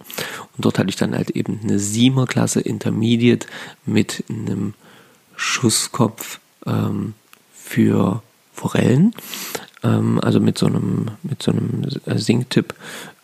[0.56, 3.48] Und dort hatte ich dann halt eben eine 7er-Klasse Intermediate
[3.86, 4.74] mit einem
[5.36, 7.14] Schusskopf ähm,
[7.54, 8.22] für
[8.54, 9.14] Forellen
[9.84, 11.84] ähm, also mit so einem, mit so einem
[12.16, 12.74] Sinktipp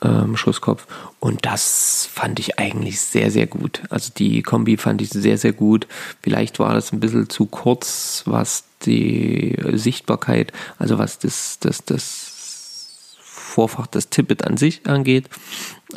[0.02, 0.88] ähm, Schusskopf.
[1.20, 3.82] Und das fand ich eigentlich sehr, sehr gut.
[3.90, 5.88] Also die Kombi fand ich sehr, sehr gut.
[6.22, 12.30] Vielleicht war das ein bisschen zu kurz, was die Sichtbarkeit, also was das, das, das
[13.22, 15.30] Vorfach, das Tippet an sich angeht.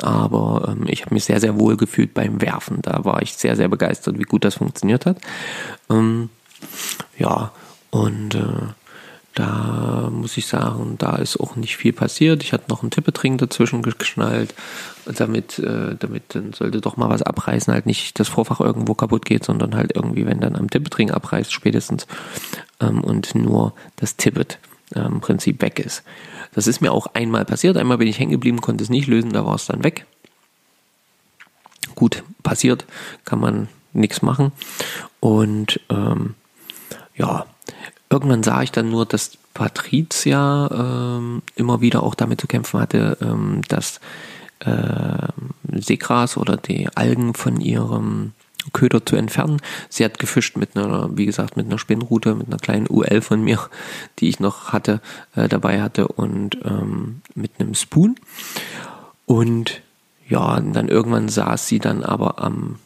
[0.01, 2.81] Aber ähm, ich habe mich sehr, sehr wohl gefühlt beim Werfen.
[2.81, 5.17] Da war ich sehr, sehr begeistert, wie gut das funktioniert hat.
[5.89, 6.29] Ähm,
[7.17, 7.51] ja,
[7.89, 8.73] und äh,
[9.37, 12.41] da muss ich sagen, da ist auch nicht viel passiert.
[12.41, 14.55] Ich hatte noch einen Tippetring dazwischen geschnallt,
[15.05, 19.25] damit, äh, damit dann sollte doch mal was abreißen, halt nicht das Vorfach irgendwo kaputt
[19.25, 22.07] geht, sondern halt irgendwie, wenn dann am Tippetring abreißt, spätestens
[22.79, 24.57] ähm, und nur das Tippet
[24.95, 26.01] äh, im Prinzip weg ist.
[26.55, 27.77] Das ist mir auch einmal passiert.
[27.77, 30.07] Einmal bin ich hängen geblieben, konnte es nicht lösen, da war es dann weg.
[31.93, 32.85] Gut, passiert,
[33.23, 34.51] kann man nichts machen.
[35.19, 36.33] Und ähm,
[38.17, 40.71] Irgendwann sah ich dann nur, dass Patricia
[41.19, 43.99] ähm, immer wieder auch damit zu kämpfen hatte, ähm, dass
[44.61, 45.27] äh,
[45.71, 48.31] Seegras oder die Algen von ihrem
[48.73, 49.61] Köder zu entfernen.
[49.87, 53.43] Sie hat gefischt mit einer, wie gesagt, mit einer Spinnrute, mit einer kleinen UL von
[53.43, 53.69] mir,
[54.17, 54.99] die ich noch hatte,
[55.35, 58.15] äh, dabei hatte und ähm, mit einem Spoon.
[59.27, 59.81] Und
[60.27, 62.79] ja, und dann irgendwann saß sie dann aber am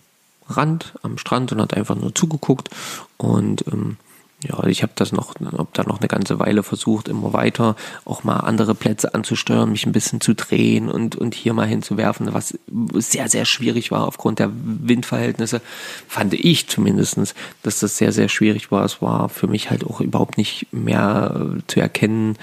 [0.49, 2.69] Rand, am Strand und hat einfach nur zugeguckt
[3.15, 3.95] und ähm,
[4.43, 7.75] ja, ich habe das noch, ob da noch eine ganze Weile versucht, immer weiter
[8.05, 12.33] auch mal andere Plätze anzusteuern, mich ein bisschen zu drehen und, und hier mal hinzuwerfen,
[12.33, 12.57] was
[12.95, 15.61] sehr, sehr schwierig war aufgrund der Windverhältnisse,
[16.07, 18.83] fand ich zumindestens, dass das sehr, sehr schwierig war.
[18.83, 22.37] Es war für mich halt auch überhaupt nicht mehr zu erkennen,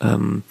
[0.00, 0.42] ähm,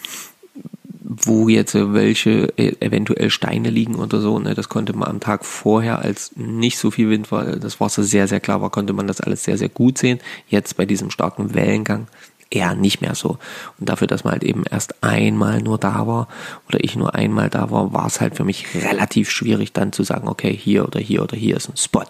[1.14, 4.40] wo jetzt welche e, eventuell Steine liegen oder so.
[4.40, 4.54] Ne?
[4.54, 8.30] Das konnte man am Tag vorher, als nicht so viel Wind war, das Wasser sehr,
[8.30, 10.20] sehr klar war, konnte man das alles sehr, sehr gut sehen.
[10.48, 12.08] Jetzt bei diesem starken Wellengang
[12.50, 13.38] eher nicht mehr so.
[13.80, 16.30] Und dafür, dass man halt eben erst einmal nur da war
[16.70, 20.04] oder ich nur einmal da war, war es halt für mich relativ schwierig dann zu
[20.04, 22.06] sagen, okay, hier oder hier oder hier ist ein Spot.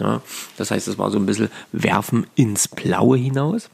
[0.00, 0.20] Ja,
[0.56, 3.68] das heißt, es war so ein bisschen Werfen ins Blaue hinaus.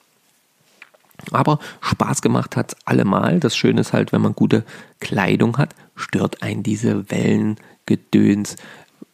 [1.31, 3.41] Aber Spaß gemacht hat es allemal.
[3.41, 4.65] Das Schöne ist halt, wenn man gute
[5.01, 8.57] Kleidung hat, stört einen diese Wellengedöns,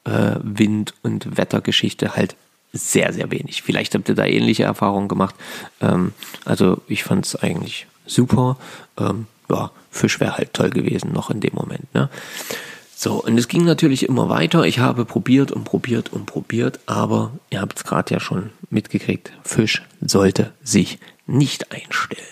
[0.04, 2.36] äh, Wind- und Wettergeschichte halt
[2.72, 3.62] sehr, sehr wenig.
[3.62, 5.34] Vielleicht habt ihr da ähnliche Erfahrungen gemacht.
[5.80, 6.12] Ähm,
[6.44, 8.56] also ich fand es eigentlich super.
[8.98, 11.92] Ähm, ja, Fisch wäre halt toll gewesen noch in dem Moment.
[11.94, 12.08] Ne?
[12.94, 14.64] So, und es ging natürlich immer weiter.
[14.64, 19.32] Ich habe probiert und probiert und probiert, aber ihr habt es gerade ja schon mitgekriegt,
[19.42, 20.98] Fisch sollte sich
[21.30, 22.26] nicht einstellen.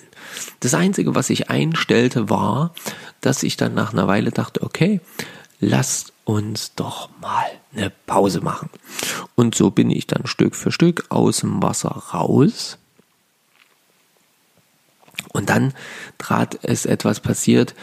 [0.61, 2.74] Das Einzige, was ich einstellte, war,
[3.20, 5.00] dass ich dann nach einer Weile dachte, okay,
[5.61, 8.70] lasst uns doch mal eine Pause machen.
[9.34, 12.78] Und so bin ich dann Stück für Stück aus dem Wasser raus.
[15.32, 15.74] Und dann
[16.18, 17.74] trat es etwas passiert,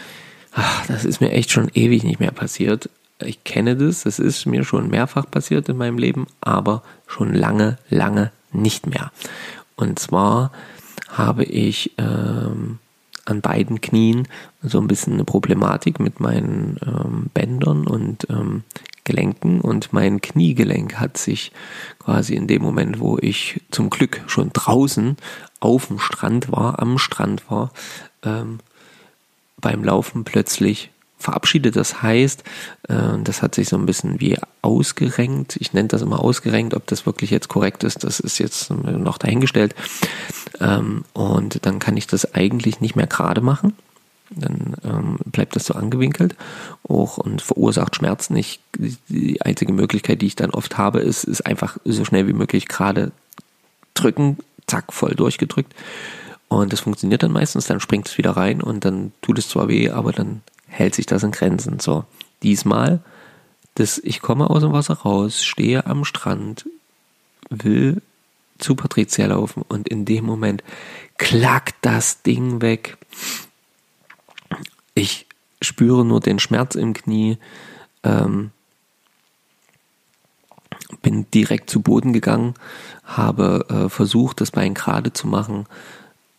[0.54, 2.90] ach, das ist mir echt schon ewig nicht mehr passiert.
[3.20, 7.78] Ich kenne das, das ist mir schon mehrfach passiert in meinem Leben, aber schon lange,
[7.90, 9.12] lange nicht mehr.
[9.76, 10.52] Und zwar
[11.18, 12.80] habe ich ähm,
[13.26, 14.28] an beiden Knien
[14.62, 18.64] so ein bisschen eine Problematik mit meinen ähm, Bändern und ähm,
[19.04, 21.52] Gelenken und mein Kniegelenk hat sich
[22.00, 25.18] quasi in dem Moment, wo ich zum Glück schon draußen
[25.60, 27.72] auf dem Strand war, am Strand war,
[28.24, 28.60] ähm,
[29.62, 30.92] beim Laufen plötzlich
[31.26, 31.76] verabschiedet.
[31.76, 32.44] Das heißt,
[32.88, 35.58] äh, das hat sich so ein bisschen wie ausgerenkt.
[35.60, 36.74] Ich nenne das immer ausgerenkt.
[36.74, 39.76] Ob das wirklich jetzt korrekt ist, das ist jetzt noch dahingestellt.
[40.60, 43.74] Ähm, und dann kann ich das eigentlich nicht mehr gerade machen.
[44.32, 46.36] Dann ähm, bleibt das so angewinkelt
[46.88, 48.36] auch und verursacht Schmerzen.
[48.36, 48.60] Ich,
[49.08, 52.68] die einzige Möglichkeit, die ich dann oft habe, ist, ist einfach so schnell wie möglich
[52.68, 53.12] gerade
[53.94, 55.74] drücken, zack, voll durchgedrückt.
[56.48, 59.68] Und das funktioniert dann meistens, dann springt es wieder rein und dann tut es zwar
[59.68, 60.42] weh, aber dann
[60.76, 61.80] hält sich das in Grenzen.
[61.80, 62.04] So,
[62.44, 63.00] diesmal,
[63.76, 66.66] das, ich komme aus dem Wasser raus, stehe am Strand,
[67.50, 68.02] will
[68.58, 70.64] zu Patricia laufen und in dem Moment
[71.18, 72.98] klackt das Ding weg.
[74.94, 75.28] Ich
[75.62, 77.38] spüre nur den Schmerz im Knie,
[78.04, 78.52] ähm,
[81.02, 82.54] bin direkt zu Boden gegangen,
[83.04, 85.68] habe äh, versucht, das Bein gerade zu machen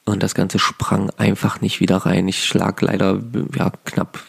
[0.06, 2.28] und das Ganze sprang einfach nicht wieder rein.
[2.28, 3.20] Ich schlag leider
[3.56, 4.22] ja, knapp,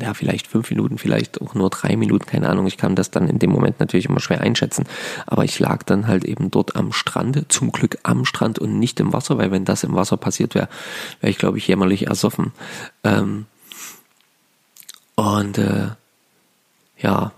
[0.00, 2.68] ja, vielleicht fünf Minuten, vielleicht auch nur drei Minuten, keine Ahnung.
[2.68, 4.84] Ich kann das dann in dem Moment natürlich immer schwer einschätzen.
[5.26, 9.00] Aber ich lag dann halt eben dort am Strand, zum Glück am Strand und nicht
[9.00, 10.68] im Wasser, weil wenn das im Wasser passiert wäre,
[11.20, 12.52] wäre ich, glaube ich, jämmerlich ersoffen.
[13.02, 13.46] Ähm,
[15.16, 15.88] und äh,
[16.98, 17.32] ja,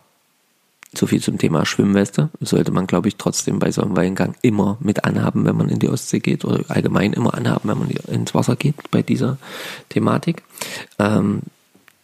[0.99, 2.31] so viel zum Thema Schwimmweste.
[2.41, 5.79] Sollte man, glaube ich, trotzdem bei so einem Weingang immer mit anhaben, wenn man in
[5.79, 9.39] die Ostsee geht oder allgemein immer anhaben, wenn man ins Wasser geht bei dieser
[9.89, 10.43] Thematik.
[10.99, 11.43] Ähm,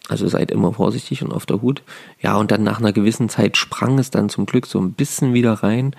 [0.09, 1.83] also seid immer vorsichtig und auf der Hut.
[2.21, 5.33] Ja, und dann nach einer gewissen Zeit sprang es dann zum Glück so ein bisschen
[5.33, 5.95] wieder rein.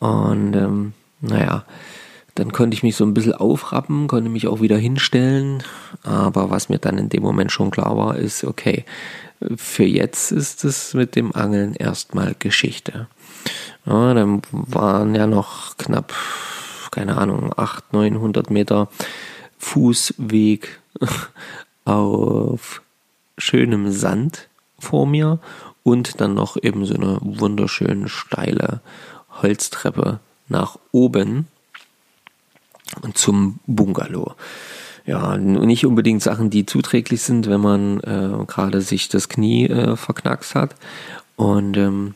[0.00, 1.64] Und ähm, naja,
[2.34, 5.62] dann konnte ich mich so ein bisschen aufrappen, konnte mich auch wieder hinstellen.
[6.02, 8.84] Aber was mir dann in dem Moment schon klar war, ist, okay,
[9.56, 13.08] für jetzt ist es mit dem Angeln erstmal Geschichte.
[13.86, 16.14] Ja, dann waren ja noch knapp,
[16.90, 18.88] keine Ahnung, 800, 900 Meter
[19.58, 20.80] Fußweg
[21.84, 22.82] auf
[23.38, 25.38] schönem Sand vor mir
[25.82, 28.80] und dann noch eben so eine wunderschön steile
[29.42, 31.48] Holztreppe nach oben
[33.00, 34.34] und zum Bungalow
[35.04, 39.96] ja, nicht unbedingt Sachen, die zuträglich sind, wenn man äh, gerade sich das Knie äh,
[39.96, 40.76] verknackst hat.
[41.36, 42.14] Und ähm,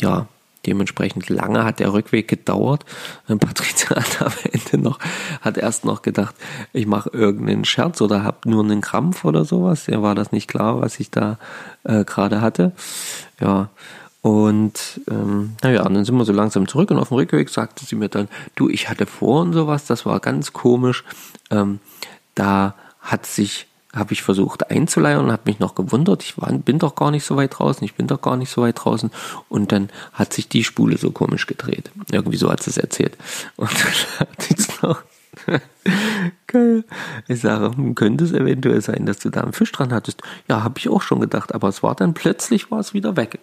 [0.00, 0.26] ja,
[0.66, 2.84] dementsprechend lange hat der Rückweg gedauert.
[3.28, 4.98] Und Patricia hat am Ende noch,
[5.40, 6.34] hat erst noch gedacht,
[6.72, 9.86] ich mache irgendeinen Scherz oder habe nur einen Krampf oder sowas.
[9.86, 11.38] Ja, war das nicht klar, was ich da
[11.84, 12.72] äh, gerade hatte.
[13.40, 13.70] Ja,
[14.20, 17.96] und ähm, naja, dann sind wir so langsam zurück und auf dem Rückweg sagte sie
[17.96, 21.04] mir dann, du, ich hatte vor und sowas, das war ganz komisch.
[21.50, 21.80] Ähm,
[22.34, 26.78] da hat sich habe ich versucht einzuleiern und habe mich noch gewundert, ich war, bin
[26.78, 29.10] doch gar nicht so weit draußen, ich bin doch gar nicht so weit draußen.
[29.48, 31.90] Und dann hat sich die Spule so komisch gedreht.
[32.10, 33.16] Irgendwie so hat sie es erzählt.
[33.56, 35.02] Und dann hat sie es noch.
[36.46, 36.84] Geil.
[37.28, 40.22] Ich sage, hm, könnte es eventuell sein, dass du da einen Fisch dran hattest?
[40.48, 43.38] Ja, habe ich auch schon gedacht, aber es war dann plötzlich war es wieder weg.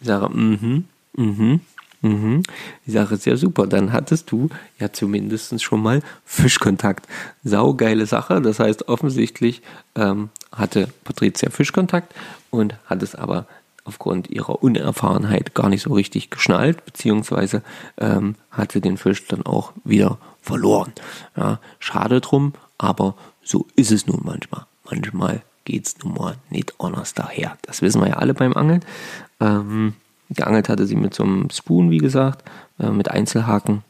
[0.00, 0.84] Ich sage, mhm,
[1.16, 1.60] mhm,
[2.02, 2.42] Mhm.
[2.86, 3.66] Ich sage, sehr super.
[3.66, 4.48] Dann hattest du
[4.78, 7.06] ja zumindest schon mal Fischkontakt.
[7.44, 8.40] Saugeile Sache.
[8.40, 9.62] Das heißt, offensichtlich
[9.94, 12.14] ähm, hatte Patricia Fischkontakt
[12.50, 13.46] und hat es aber
[13.84, 17.62] aufgrund ihrer Unerfahrenheit gar nicht so richtig geschnallt, beziehungsweise
[17.98, 20.92] ähm, hatte den Fisch dann auch wieder verloren.
[21.36, 24.66] Ja, schade drum, aber so ist es nun manchmal.
[24.90, 27.56] Manchmal geht es nun mal nicht anders daher.
[27.62, 28.84] Das wissen wir ja alle beim Angeln.
[29.40, 29.94] Ähm,
[30.30, 32.48] Geangelt hatte sie mit so einem Spoon, wie gesagt,
[32.78, 33.82] äh, mit Einzelhaken.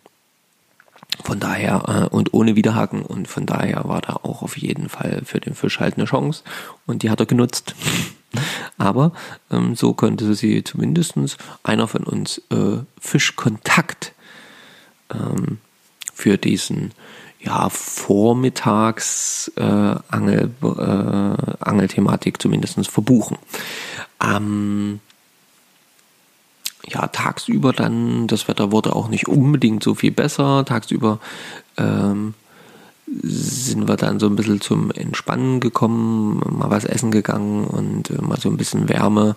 [1.22, 5.22] Von daher äh, und ohne Widerhaken und von daher war da auch auf jeden Fall
[5.24, 6.42] für den Fisch halt eine Chance
[6.86, 7.74] und die hat er genutzt.
[8.78, 9.12] Aber
[9.50, 11.14] ähm, so konnte sie zumindest
[11.62, 14.12] einer von uns äh, Fischkontakt
[15.12, 15.58] ähm,
[16.14, 16.92] für diesen
[17.42, 23.38] ja, Vormittags äh, Angel, äh, Angelthematik zumindest verbuchen.
[24.18, 25.00] Am
[26.86, 30.64] ja, tagsüber dann, das Wetter wurde auch nicht unbedingt so viel besser.
[30.64, 31.20] Tagsüber
[31.76, 32.34] ähm,
[33.22, 38.20] sind wir dann so ein bisschen zum Entspannen gekommen, mal was essen gegangen und äh,
[38.20, 39.36] mal so ein bisschen Wärme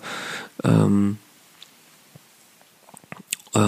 [0.62, 1.18] ähm,
[3.54, 3.58] äh,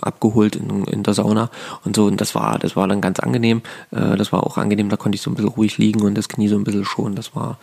[0.00, 1.50] abgeholt in, in der Sauna
[1.84, 2.06] und so.
[2.06, 3.62] Und das war, das war dann ganz angenehm.
[3.90, 6.28] Äh, das war auch angenehm, da konnte ich so ein bisschen ruhig liegen und das
[6.28, 7.14] Knie so ein bisschen schonen.
[7.14, 7.58] Das war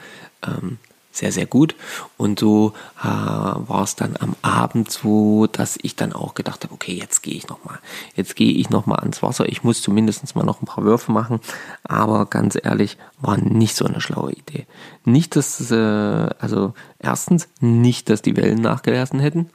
[0.45, 0.77] ähm,
[1.17, 1.75] sehr, sehr gut.
[2.17, 6.73] Und so äh, war es dann am Abend so, dass ich dann auch gedacht habe,
[6.73, 7.79] okay, jetzt gehe ich nochmal.
[8.15, 9.49] Jetzt gehe ich nochmal ans Wasser.
[9.49, 11.39] Ich muss zumindest mal noch ein paar Würfe machen.
[11.83, 14.67] Aber ganz ehrlich, war nicht so eine schlaue Idee.
[15.05, 19.49] Nicht, dass, äh, also erstens, nicht, dass die Wellen nachgelassen hätten.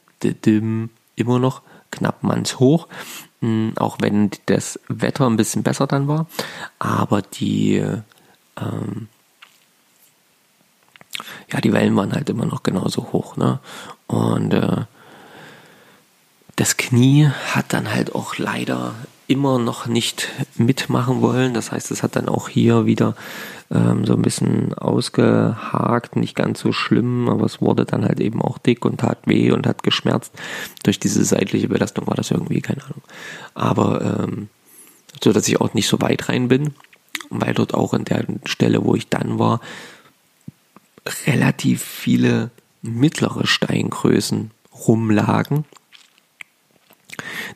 [1.14, 2.88] Immer noch knapp mannshoch.
[3.40, 6.26] Hm, auch wenn das Wetter ein bisschen besser dann war.
[6.78, 7.76] Aber die,
[8.60, 9.08] ähm,
[11.52, 13.36] ja, die Wellen waren halt immer noch genauso hoch.
[13.36, 13.60] Ne?
[14.08, 14.84] Und äh,
[16.56, 18.94] das Knie hat dann halt auch leider
[19.26, 21.54] immer noch nicht mitmachen wollen.
[21.54, 23.14] Das heißt, es hat dann auch hier wieder
[23.70, 28.42] ähm, so ein bisschen ausgehakt, nicht ganz so schlimm, aber es wurde dann halt eben
[28.42, 30.32] auch dick und tat weh und hat geschmerzt.
[30.82, 33.02] Durch diese seitliche Belastung war das irgendwie, keine Ahnung.
[33.54, 34.48] Aber ähm,
[35.22, 36.74] so, dass ich auch nicht so weit rein bin,
[37.30, 39.60] weil dort auch in der Stelle, wo ich dann war,
[41.26, 42.50] relativ viele
[42.82, 44.50] mittlere Steingrößen
[44.86, 45.64] rumlagen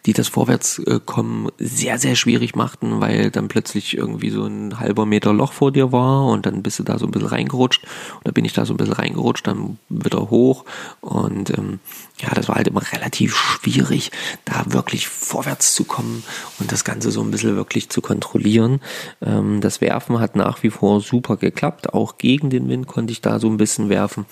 [0.06, 5.32] die das Vorwärtskommen sehr, sehr schwierig machten, weil dann plötzlich irgendwie so ein halber Meter
[5.32, 7.84] Loch vor dir war und dann bist du da so ein bisschen reingerutscht.
[8.24, 10.64] Da bin ich da so ein bisschen reingerutscht, dann wieder hoch.
[11.00, 11.80] Und ähm,
[12.18, 14.10] ja, das war halt immer relativ schwierig,
[14.44, 16.22] da wirklich vorwärts zu kommen
[16.58, 18.80] und das Ganze so ein bisschen wirklich zu kontrollieren.
[19.20, 21.92] Ähm, das Werfen hat nach wie vor super geklappt.
[21.92, 24.24] Auch gegen den Wind konnte ich da so ein bisschen werfen.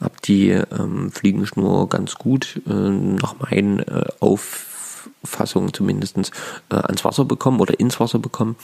[0.00, 4.66] Hab die ähm, Fliegenschnur ganz gut äh, nach meinen äh, auf
[5.22, 6.16] Fassung zumindest
[6.70, 8.56] äh, ans Wasser bekommen oder ins Wasser bekommen.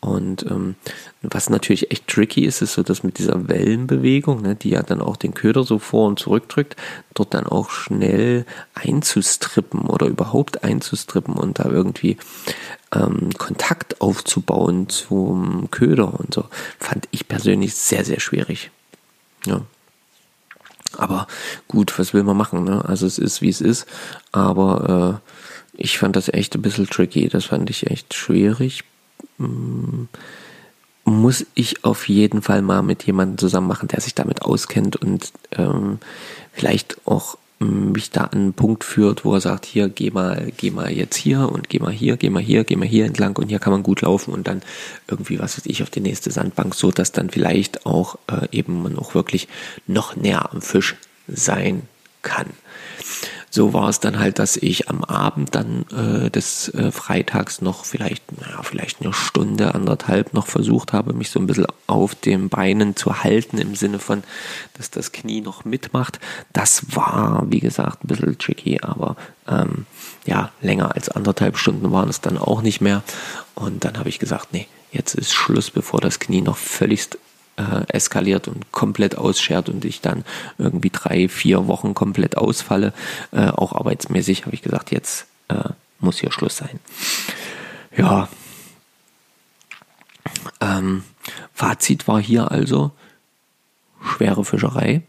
[0.00, 0.74] Und ähm,
[1.22, 5.00] was natürlich echt tricky ist, ist so, dass mit dieser Wellenbewegung, ne, die ja dann
[5.00, 6.76] auch den Köder so vor und zurück drückt,
[7.14, 8.44] dort dann auch schnell
[8.74, 12.18] einzustrippen oder überhaupt einzustrippen und da irgendwie
[12.94, 16.44] ähm, Kontakt aufzubauen zum Köder und so,
[16.78, 18.70] fand ich persönlich sehr, sehr schwierig.
[19.46, 19.62] Ja.
[20.96, 21.26] Aber
[21.66, 22.64] gut, was will man machen?
[22.64, 22.84] Ne?
[22.84, 23.86] Also es ist, wie es ist.
[24.32, 25.30] Aber äh,
[25.76, 27.28] ich fand das echt ein bisschen tricky.
[27.28, 28.84] Das fand ich echt schwierig.
[29.38, 30.04] Mm,
[31.04, 35.32] muss ich auf jeden Fall mal mit jemandem zusammen machen, der sich damit auskennt und
[35.52, 35.98] ähm,
[36.52, 40.50] vielleicht auch mm, mich da an einen Punkt führt, wo er sagt, hier, geh mal,
[40.56, 43.36] geh mal jetzt hier und geh mal hier, geh mal hier, geh mal hier entlang
[43.36, 44.62] und hier kann man gut laufen und dann
[45.08, 48.82] irgendwie, was weiß ich, auf die nächste Sandbank, so dass dann vielleicht auch äh, eben
[48.82, 49.48] man auch wirklich
[49.86, 50.96] noch näher am Fisch
[51.28, 51.82] sein
[52.22, 52.46] kann
[53.54, 57.84] so war es dann halt, dass ich am Abend dann äh, des äh, Freitags noch
[57.84, 62.48] vielleicht, naja, vielleicht eine Stunde, anderthalb noch versucht habe, mich so ein bisschen auf den
[62.48, 64.24] Beinen zu halten, im Sinne von,
[64.76, 66.18] dass das Knie noch mitmacht.
[66.52, 69.14] Das war, wie gesagt, ein bisschen tricky, aber
[69.46, 69.86] ähm,
[70.26, 73.04] ja, länger als anderthalb Stunden waren es dann auch nicht mehr.
[73.54, 77.18] Und dann habe ich gesagt, nee, jetzt ist Schluss, bevor das Knie noch völligst
[77.56, 80.24] äh, eskaliert und komplett ausschert und ich dann
[80.58, 82.92] irgendwie drei, vier Wochen komplett ausfalle,
[83.32, 86.80] äh, auch arbeitsmäßig, habe ich gesagt, jetzt äh, muss hier Schluss sein.
[87.96, 88.28] Ja.
[90.60, 91.04] Ähm,
[91.52, 92.90] Fazit war hier also,
[94.02, 95.02] schwere Fischerei,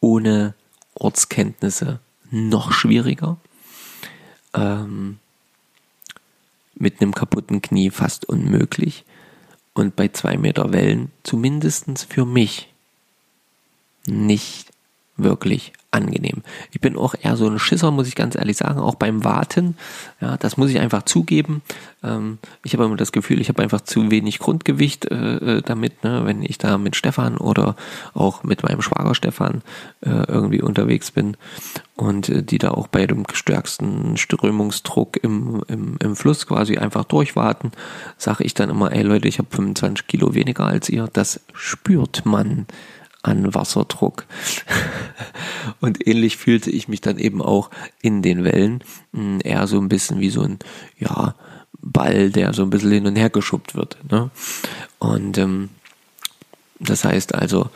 [0.00, 0.54] ohne
[0.94, 2.00] Ortskenntnisse
[2.30, 3.36] noch schwieriger,
[4.54, 5.18] ähm,
[6.74, 9.04] mit einem kaputten Knie fast unmöglich
[9.74, 12.72] und bei zwei Meter Wellen zumindest für mich
[14.06, 14.72] nicht
[15.16, 16.42] wirklich angenehm.
[16.72, 19.76] Ich bin auch eher so ein Schisser, muss ich ganz ehrlich sagen, auch beim Warten.
[20.20, 21.62] Ja, das muss ich einfach zugeben.
[22.02, 26.04] Ähm, ich habe immer das Gefühl, ich habe einfach zu wenig Grundgewicht äh, äh, damit,
[26.04, 27.76] ne, wenn ich da mit Stefan oder
[28.12, 29.62] auch mit meinem Schwager Stefan
[30.02, 31.36] äh, irgendwie unterwegs bin
[31.96, 37.04] und äh, die da auch bei dem stärksten Strömungsdruck im, im, im Fluss quasi einfach
[37.04, 37.72] durchwarten,
[38.18, 41.08] sage ich dann immer, ey Leute, ich habe 25 Kilo weniger als ihr.
[41.12, 42.66] Das spürt man
[43.24, 44.26] an Wasserdruck.
[45.80, 47.70] Und ähnlich fühlte ich mich dann eben auch
[48.02, 48.84] in den Wellen.
[49.12, 50.58] Hm, eher so ein bisschen wie so ein,
[50.98, 51.34] ja,
[51.84, 53.98] Ball, der so ein bisschen hin und her geschubbt wird.
[54.10, 54.30] Ne?
[54.98, 55.68] Und ähm,
[56.80, 57.70] das heißt also,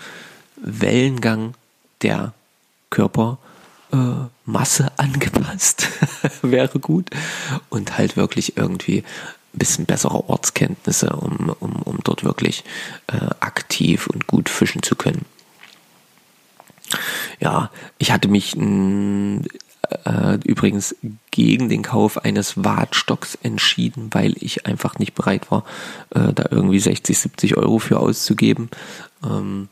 [0.57, 1.55] Wellengang
[2.03, 2.33] der
[2.91, 3.39] Körpermasse
[3.93, 5.89] äh, angepasst
[6.43, 7.11] wäre gut
[7.69, 9.05] und halt wirklich irgendwie
[9.55, 12.65] ein bisschen bessere Ortskenntnisse, um, um, um dort wirklich
[13.09, 15.25] äh, aktiv und gut fischen zu können.
[17.41, 20.97] Ja, ich hatte mich äh, übrigens
[21.31, 25.65] gegen den Kauf eines Watstocks entschieden, weil ich einfach nicht bereit war,
[26.11, 28.71] äh, da irgendwie 60, 70 Euro für auszugeben.
[29.25, 29.69] Ähm,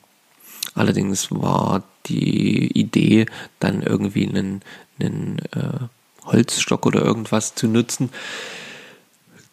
[0.74, 3.26] allerdings war die Idee,
[3.60, 4.62] dann irgendwie einen,
[4.98, 5.86] einen äh,
[6.26, 8.10] Holzstock oder irgendwas zu nutzen,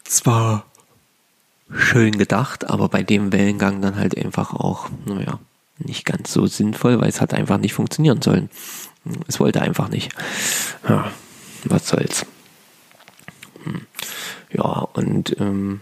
[0.03, 0.65] zwar
[1.71, 5.39] schön gedacht, aber bei dem Wellengang dann halt einfach auch, naja,
[5.77, 8.49] nicht ganz so sinnvoll, weil es hat einfach nicht funktionieren sollen.
[9.27, 10.11] Es wollte einfach nicht.
[10.87, 11.11] Ja,
[11.65, 12.25] was soll's.
[13.63, 13.81] Hm.
[14.51, 15.81] Ja, und ähm,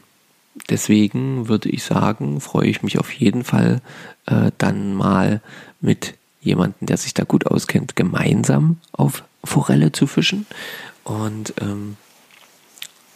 [0.69, 3.81] deswegen würde ich sagen, freue ich mich auf jeden Fall
[4.25, 5.41] äh, dann mal
[5.81, 10.45] mit jemandem, der sich da gut auskennt, gemeinsam auf Forelle zu fischen.
[11.03, 11.97] Und ähm,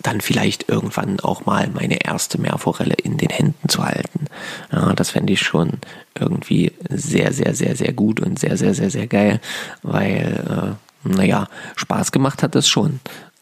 [0.05, 4.25] dann vielleicht irgendwann auch mal meine erste Meerforelle in den Händen zu halten.
[4.71, 5.79] Ja, das fände ich schon
[6.17, 9.41] irgendwie sehr, sehr, sehr, sehr gut und sehr, sehr, sehr, sehr geil,
[9.81, 12.99] weil, äh, naja, Spaß gemacht hat das schon.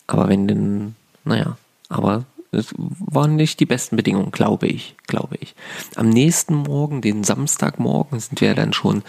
[0.07, 0.95] Aber wenn denn,
[1.25, 1.57] naja,
[1.89, 5.55] aber es waren nicht die besten Bedingungen, glaube ich, glaube ich.
[5.95, 9.03] Am nächsten Morgen, den Samstagmorgen, sind wir dann schon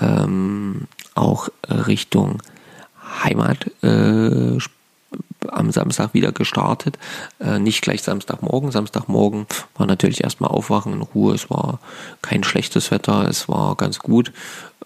[0.00, 2.42] ähm, auch Richtung
[3.22, 4.58] Heimat äh,
[5.52, 6.98] am Samstag wieder gestartet.
[7.40, 8.70] Äh, nicht gleich Samstagmorgen.
[8.70, 11.34] Samstagmorgen war natürlich erstmal aufwachen in Ruhe.
[11.34, 11.80] Es war
[12.22, 14.32] kein schlechtes Wetter, es war ganz gut.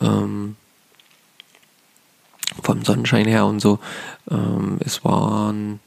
[0.01, 0.57] Ähm,
[2.63, 3.79] vom Sonnenschein her und so.
[4.31, 5.81] Ähm, es waren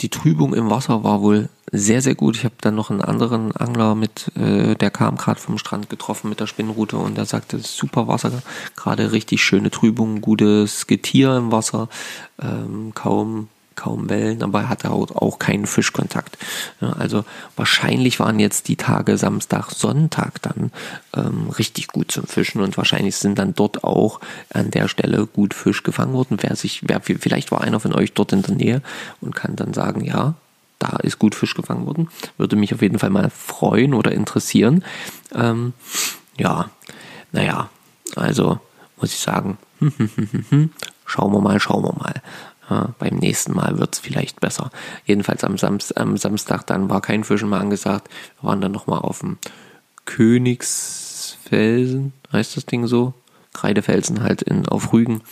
[0.00, 2.36] die Trübung im Wasser war wohl sehr, sehr gut.
[2.36, 6.28] Ich habe dann noch einen anderen Angler mit, äh, der kam gerade vom Strand getroffen
[6.28, 8.30] mit der Spinnrute und der sagte, super Wasser,
[8.76, 11.88] gerade richtig schöne Trübung, gutes Getier im Wasser,
[12.40, 16.36] ähm, kaum kaum Wellen, aber er hatte auch keinen Fischkontakt.
[16.80, 17.24] Ja, also
[17.54, 20.72] wahrscheinlich waren jetzt die Tage Samstag, Sonntag dann
[21.16, 24.20] ähm, richtig gut zum Fischen und wahrscheinlich sind dann dort auch
[24.52, 26.38] an der Stelle gut Fisch gefangen worden.
[26.40, 28.82] Wer sich, wer, vielleicht war einer von euch dort in der Nähe
[29.20, 30.34] und kann dann sagen, ja,
[30.80, 32.08] da ist gut Fisch gefangen worden.
[32.36, 34.84] Würde mich auf jeden Fall mal freuen oder interessieren.
[35.32, 35.72] Ähm,
[36.36, 36.68] ja,
[37.30, 37.70] naja,
[38.16, 38.58] also
[38.96, 39.58] muss ich sagen,
[41.06, 42.22] schauen wir mal, schauen wir mal.
[42.70, 44.70] Ja, beim nächsten Mal wird es vielleicht besser.
[45.06, 48.10] Jedenfalls am, Samst am, Samstag dann war kein Fischen mehr angesagt.
[48.40, 49.38] Wir waren dann nochmal auf dem
[50.04, 53.14] Königsfelsen, heißt das Ding so?
[53.54, 55.22] Kreidefelsen halt in, auf Rügen.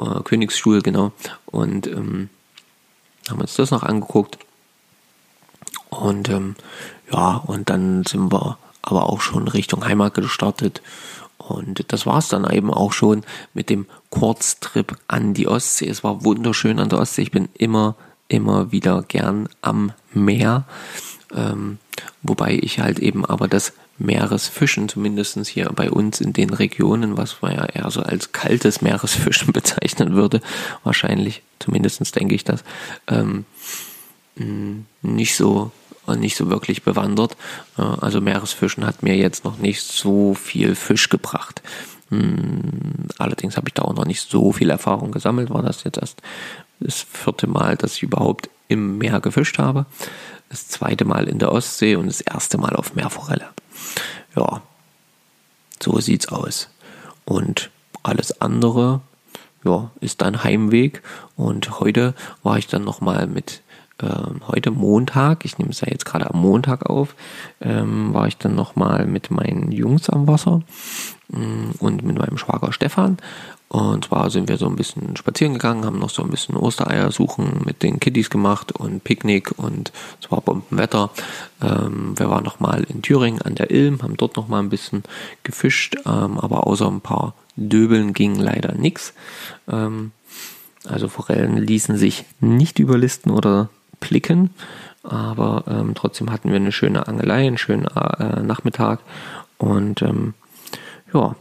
[0.00, 1.10] Äh, Königsstuhl, genau.
[1.46, 2.28] Und ähm,
[3.28, 4.38] haben uns das noch angeguckt.
[5.90, 6.54] Und ähm,
[7.10, 10.80] ja, und dann sind wir aber auch schon Richtung Heimat gestartet
[11.48, 13.24] und das war es dann eben auch schon
[13.54, 15.88] mit dem Kurztrip an die Ostsee.
[15.88, 17.22] Es war wunderschön an der Ostsee.
[17.22, 17.96] Ich bin immer,
[18.28, 20.64] immer wieder gern am Meer.
[21.34, 21.78] Ähm,
[22.22, 27.42] wobei ich halt eben aber das Meeresfischen, zumindest hier bei uns in den Regionen, was
[27.42, 30.40] man ja eher so als kaltes Meeresfischen bezeichnen würde,
[30.84, 32.64] wahrscheinlich, zumindest denke ich das,
[33.08, 33.44] ähm,
[35.02, 35.72] nicht so
[36.16, 37.36] nicht so wirklich bewandert.
[37.76, 41.60] Also Meeresfischen hat mir jetzt noch nicht so viel Fisch gebracht.
[42.10, 45.50] Hm, allerdings habe ich da auch noch nicht so viel Erfahrung gesammelt.
[45.50, 46.22] War das jetzt erst
[46.80, 49.86] das vierte Mal, dass ich überhaupt im Meer gefischt habe.
[50.48, 53.48] Das zweite Mal in der Ostsee und das erste Mal auf Meerforelle.
[54.36, 54.62] Ja,
[55.82, 56.68] so sieht's aus.
[57.24, 57.70] Und
[58.02, 59.00] alles andere,
[59.64, 61.02] ja, ist dann Heimweg.
[61.36, 63.62] Und heute war ich dann nochmal mit
[64.02, 67.14] ähm, heute Montag, ich nehme es ja jetzt gerade am Montag auf,
[67.60, 70.62] ähm, war ich dann nochmal mit meinen Jungs am Wasser
[71.28, 73.18] mm, und mit meinem Schwager Stefan.
[73.68, 77.12] Und zwar sind wir so ein bisschen spazieren gegangen, haben noch so ein bisschen Ostereier
[77.12, 79.92] suchen mit den Kiddies gemacht und Picknick und
[80.22, 81.10] es war Bombenwetter.
[81.60, 85.02] Ähm, wir waren nochmal in Thüringen an der Ilm, haben dort nochmal ein bisschen
[85.42, 89.12] gefischt, ähm, aber außer ein paar Döbeln ging leider nichts.
[89.68, 90.12] Ähm,
[90.84, 93.68] also Forellen ließen sich nicht überlisten oder
[94.00, 94.50] plicken,
[95.02, 99.00] aber ähm, trotzdem hatten wir eine schöne Angelei, einen schönen äh, Nachmittag
[99.58, 100.34] und ähm,
[101.12, 101.34] ja,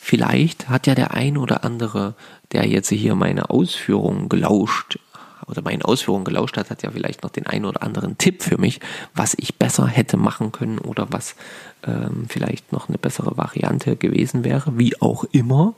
[0.00, 2.14] vielleicht hat ja der ein oder andere,
[2.52, 4.98] der jetzt hier meine Ausführungen gelauscht
[5.46, 8.58] oder meinen Ausführungen gelauscht hat, hat ja vielleicht noch den einen oder anderen Tipp für
[8.58, 8.80] mich,
[9.14, 11.36] was ich besser hätte machen können oder was
[11.84, 15.74] ähm, vielleicht noch eine bessere Variante gewesen wäre, wie auch immer.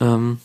[0.00, 0.40] Ähm,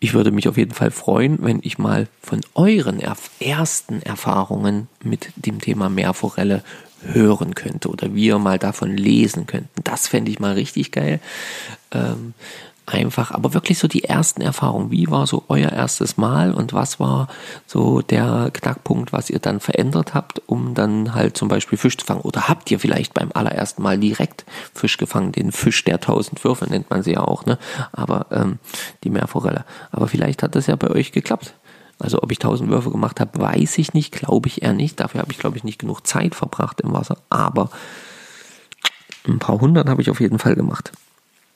[0.00, 3.00] ich würde mich auf jeden Fall freuen, wenn ich mal von euren
[3.40, 6.62] ersten Erfahrungen mit dem Thema Meerforelle
[7.02, 9.82] hören könnte oder wir mal davon lesen könnten.
[9.84, 11.20] Das fände ich mal richtig geil.
[11.92, 12.34] Ähm,
[12.88, 14.90] einfach, aber wirklich so die ersten Erfahrungen.
[14.90, 17.28] Wie war so euer erstes Mal und was war
[17.66, 22.06] so der Knackpunkt, was ihr dann verändert habt, um dann halt zum Beispiel Fisch zu
[22.06, 22.22] fangen?
[22.22, 25.32] Oder habt ihr vielleicht beim allerersten Mal direkt Fisch gefangen?
[25.32, 27.58] Den Fisch der tausend Würfe nennt man sie ja auch, ne?
[27.92, 28.58] Aber ähm,
[29.04, 29.64] die Meerforelle.
[29.90, 31.54] Aber vielleicht hat das ja bei euch geklappt.
[31.98, 35.00] Also ob ich tausend Würfe gemacht habe, weiß ich nicht, glaube ich eher nicht.
[35.00, 37.18] Dafür habe ich, glaube ich, nicht genug Zeit verbracht im Wasser.
[37.28, 37.70] Aber
[39.26, 40.92] ein paar hundert habe ich auf jeden Fall gemacht.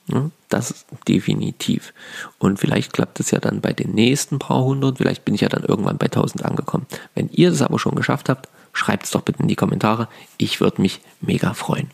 [0.07, 0.31] Ne?
[0.49, 1.93] Das definitiv.
[2.37, 4.97] Und vielleicht klappt es ja dann bei den nächsten paar hundert.
[4.97, 6.85] Vielleicht bin ich ja dann irgendwann bei 1000 angekommen.
[7.15, 10.07] Wenn ihr das aber schon geschafft habt, schreibt es doch bitte in die Kommentare.
[10.37, 11.89] Ich würde mich mega freuen.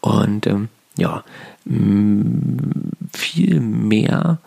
[0.00, 1.24] Und ähm, ja,
[3.12, 4.38] viel mehr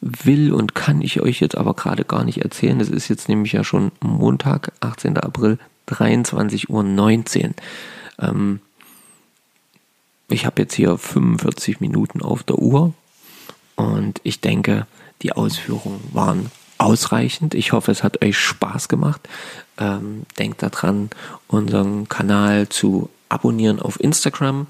[0.00, 2.80] will und kann ich euch jetzt aber gerade gar nicht erzählen.
[2.80, 5.16] Es ist jetzt nämlich ja schon Montag, 18.
[5.18, 5.58] April,
[5.88, 7.54] 23.19 Uhr.
[8.18, 8.60] Ähm,
[10.28, 12.92] ich habe jetzt hier 45 Minuten auf der Uhr
[13.76, 14.86] und ich denke,
[15.22, 17.54] die Ausführungen waren ausreichend.
[17.54, 19.28] Ich hoffe, es hat euch Spaß gemacht.
[19.78, 21.10] Ähm, denkt daran,
[21.48, 24.66] unseren Kanal zu abonnieren auf Instagram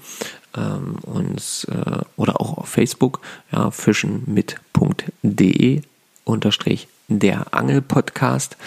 [0.55, 3.19] ähm, uns, äh, oder auch auf Facebook,
[3.51, 5.81] ja, fischenmit.de
[6.23, 8.57] unterstrich der Angelpodcast.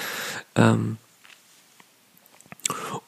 [0.54, 0.98] Ähm,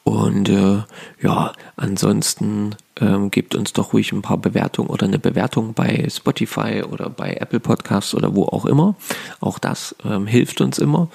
[0.03, 0.83] und äh,
[1.21, 6.83] ja, ansonsten ähm, gebt uns doch ruhig ein paar Bewertungen oder eine Bewertung bei Spotify
[6.83, 8.95] oder bei Apple Podcasts oder wo auch immer.
[9.39, 11.07] Auch das ähm, hilft uns immer.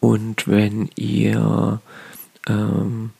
[0.00, 1.80] Und wenn ihr
[2.46, 3.10] ähm,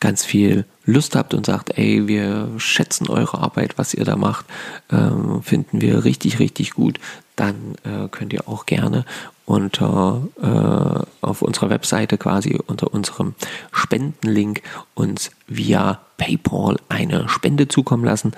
[0.00, 4.44] ganz viel Lust habt und sagt, ey, wir schätzen eure Arbeit, was ihr da macht,
[4.90, 7.00] ähm, finden wir richtig, richtig gut,
[7.38, 9.04] dann äh, könnt ihr auch gerne
[9.46, 13.34] unter äh, auf unserer Webseite quasi unter unserem
[13.72, 14.62] Spendenlink
[14.94, 18.32] uns via PayPal eine Spende zukommen lassen.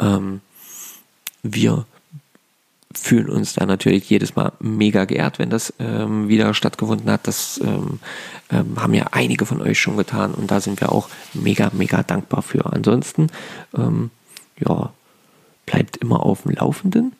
[0.00, 0.40] Ähm,
[1.42, 1.84] wir
[2.94, 7.26] fühlen uns da natürlich jedes Mal mega geehrt, wenn das ähm, wieder stattgefunden hat.
[7.26, 8.00] Das ähm,
[8.50, 12.02] ähm, haben ja einige von euch schon getan und da sind wir auch mega, mega
[12.02, 12.72] dankbar für.
[12.72, 13.28] Ansonsten,
[13.76, 14.10] ähm,
[14.58, 14.92] ja,
[15.66, 17.12] bleibt immer auf dem Laufenden,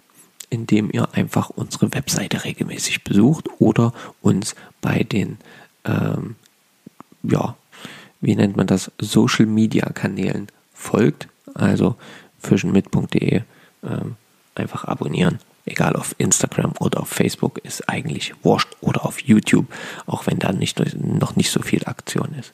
[0.51, 3.93] indem ihr einfach unsere Webseite regelmäßig besucht oder
[4.23, 5.39] uns bei den,
[5.85, 6.37] ähm,
[7.23, 7.57] ja,
[8.21, 11.29] wie nennt man das, Social Media Kanälen folgt.
[11.55, 11.97] Also
[12.41, 13.43] fischenmit.de
[13.83, 14.17] ähm,
[14.55, 15.39] einfach abonnieren
[15.69, 19.67] egal auf Instagram oder auf Facebook, ist eigentlich wurscht oder auf YouTube,
[20.07, 22.53] auch wenn da nicht, noch nicht so viel Aktion ist.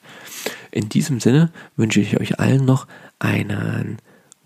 [0.71, 2.87] In diesem Sinne wünsche ich euch allen noch
[3.19, 3.97] eine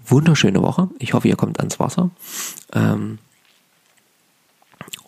[0.05, 0.89] wunderschöne Woche.
[0.99, 2.11] Ich hoffe, ihr kommt ans Wasser.
[2.73, 3.19] Ähm,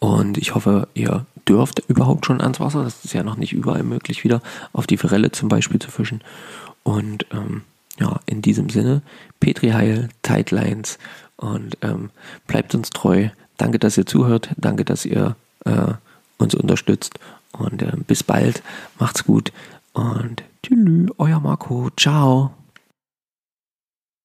[0.01, 2.83] und ich hoffe, ihr dürft überhaupt schon ans Wasser.
[2.83, 4.41] Das ist ja noch nicht überall möglich, wieder
[4.73, 6.21] auf die Forelle zum Beispiel zu fischen.
[6.81, 7.61] Und ähm,
[7.99, 9.03] ja, in diesem Sinne,
[9.39, 10.97] Petri Heil, Tightlines
[11.37, 12.09] und ähm,
[12.47, 13.29] bleibt uns treu.
[13.57, 14.49] Danke, dass ihr zuhört.
[14.57, 15.35] Danke, dass ihr
[15.65, 15.93] äh,
[16.39, 17.19] uns unterstützt.
[17.51, 18.63] Und äh, bis bald.
[18.97, 19.53] Macht's gut.
[19.93, 21.91] Und tschüss, euer Marco.
[21.95, 22.55] Ciao.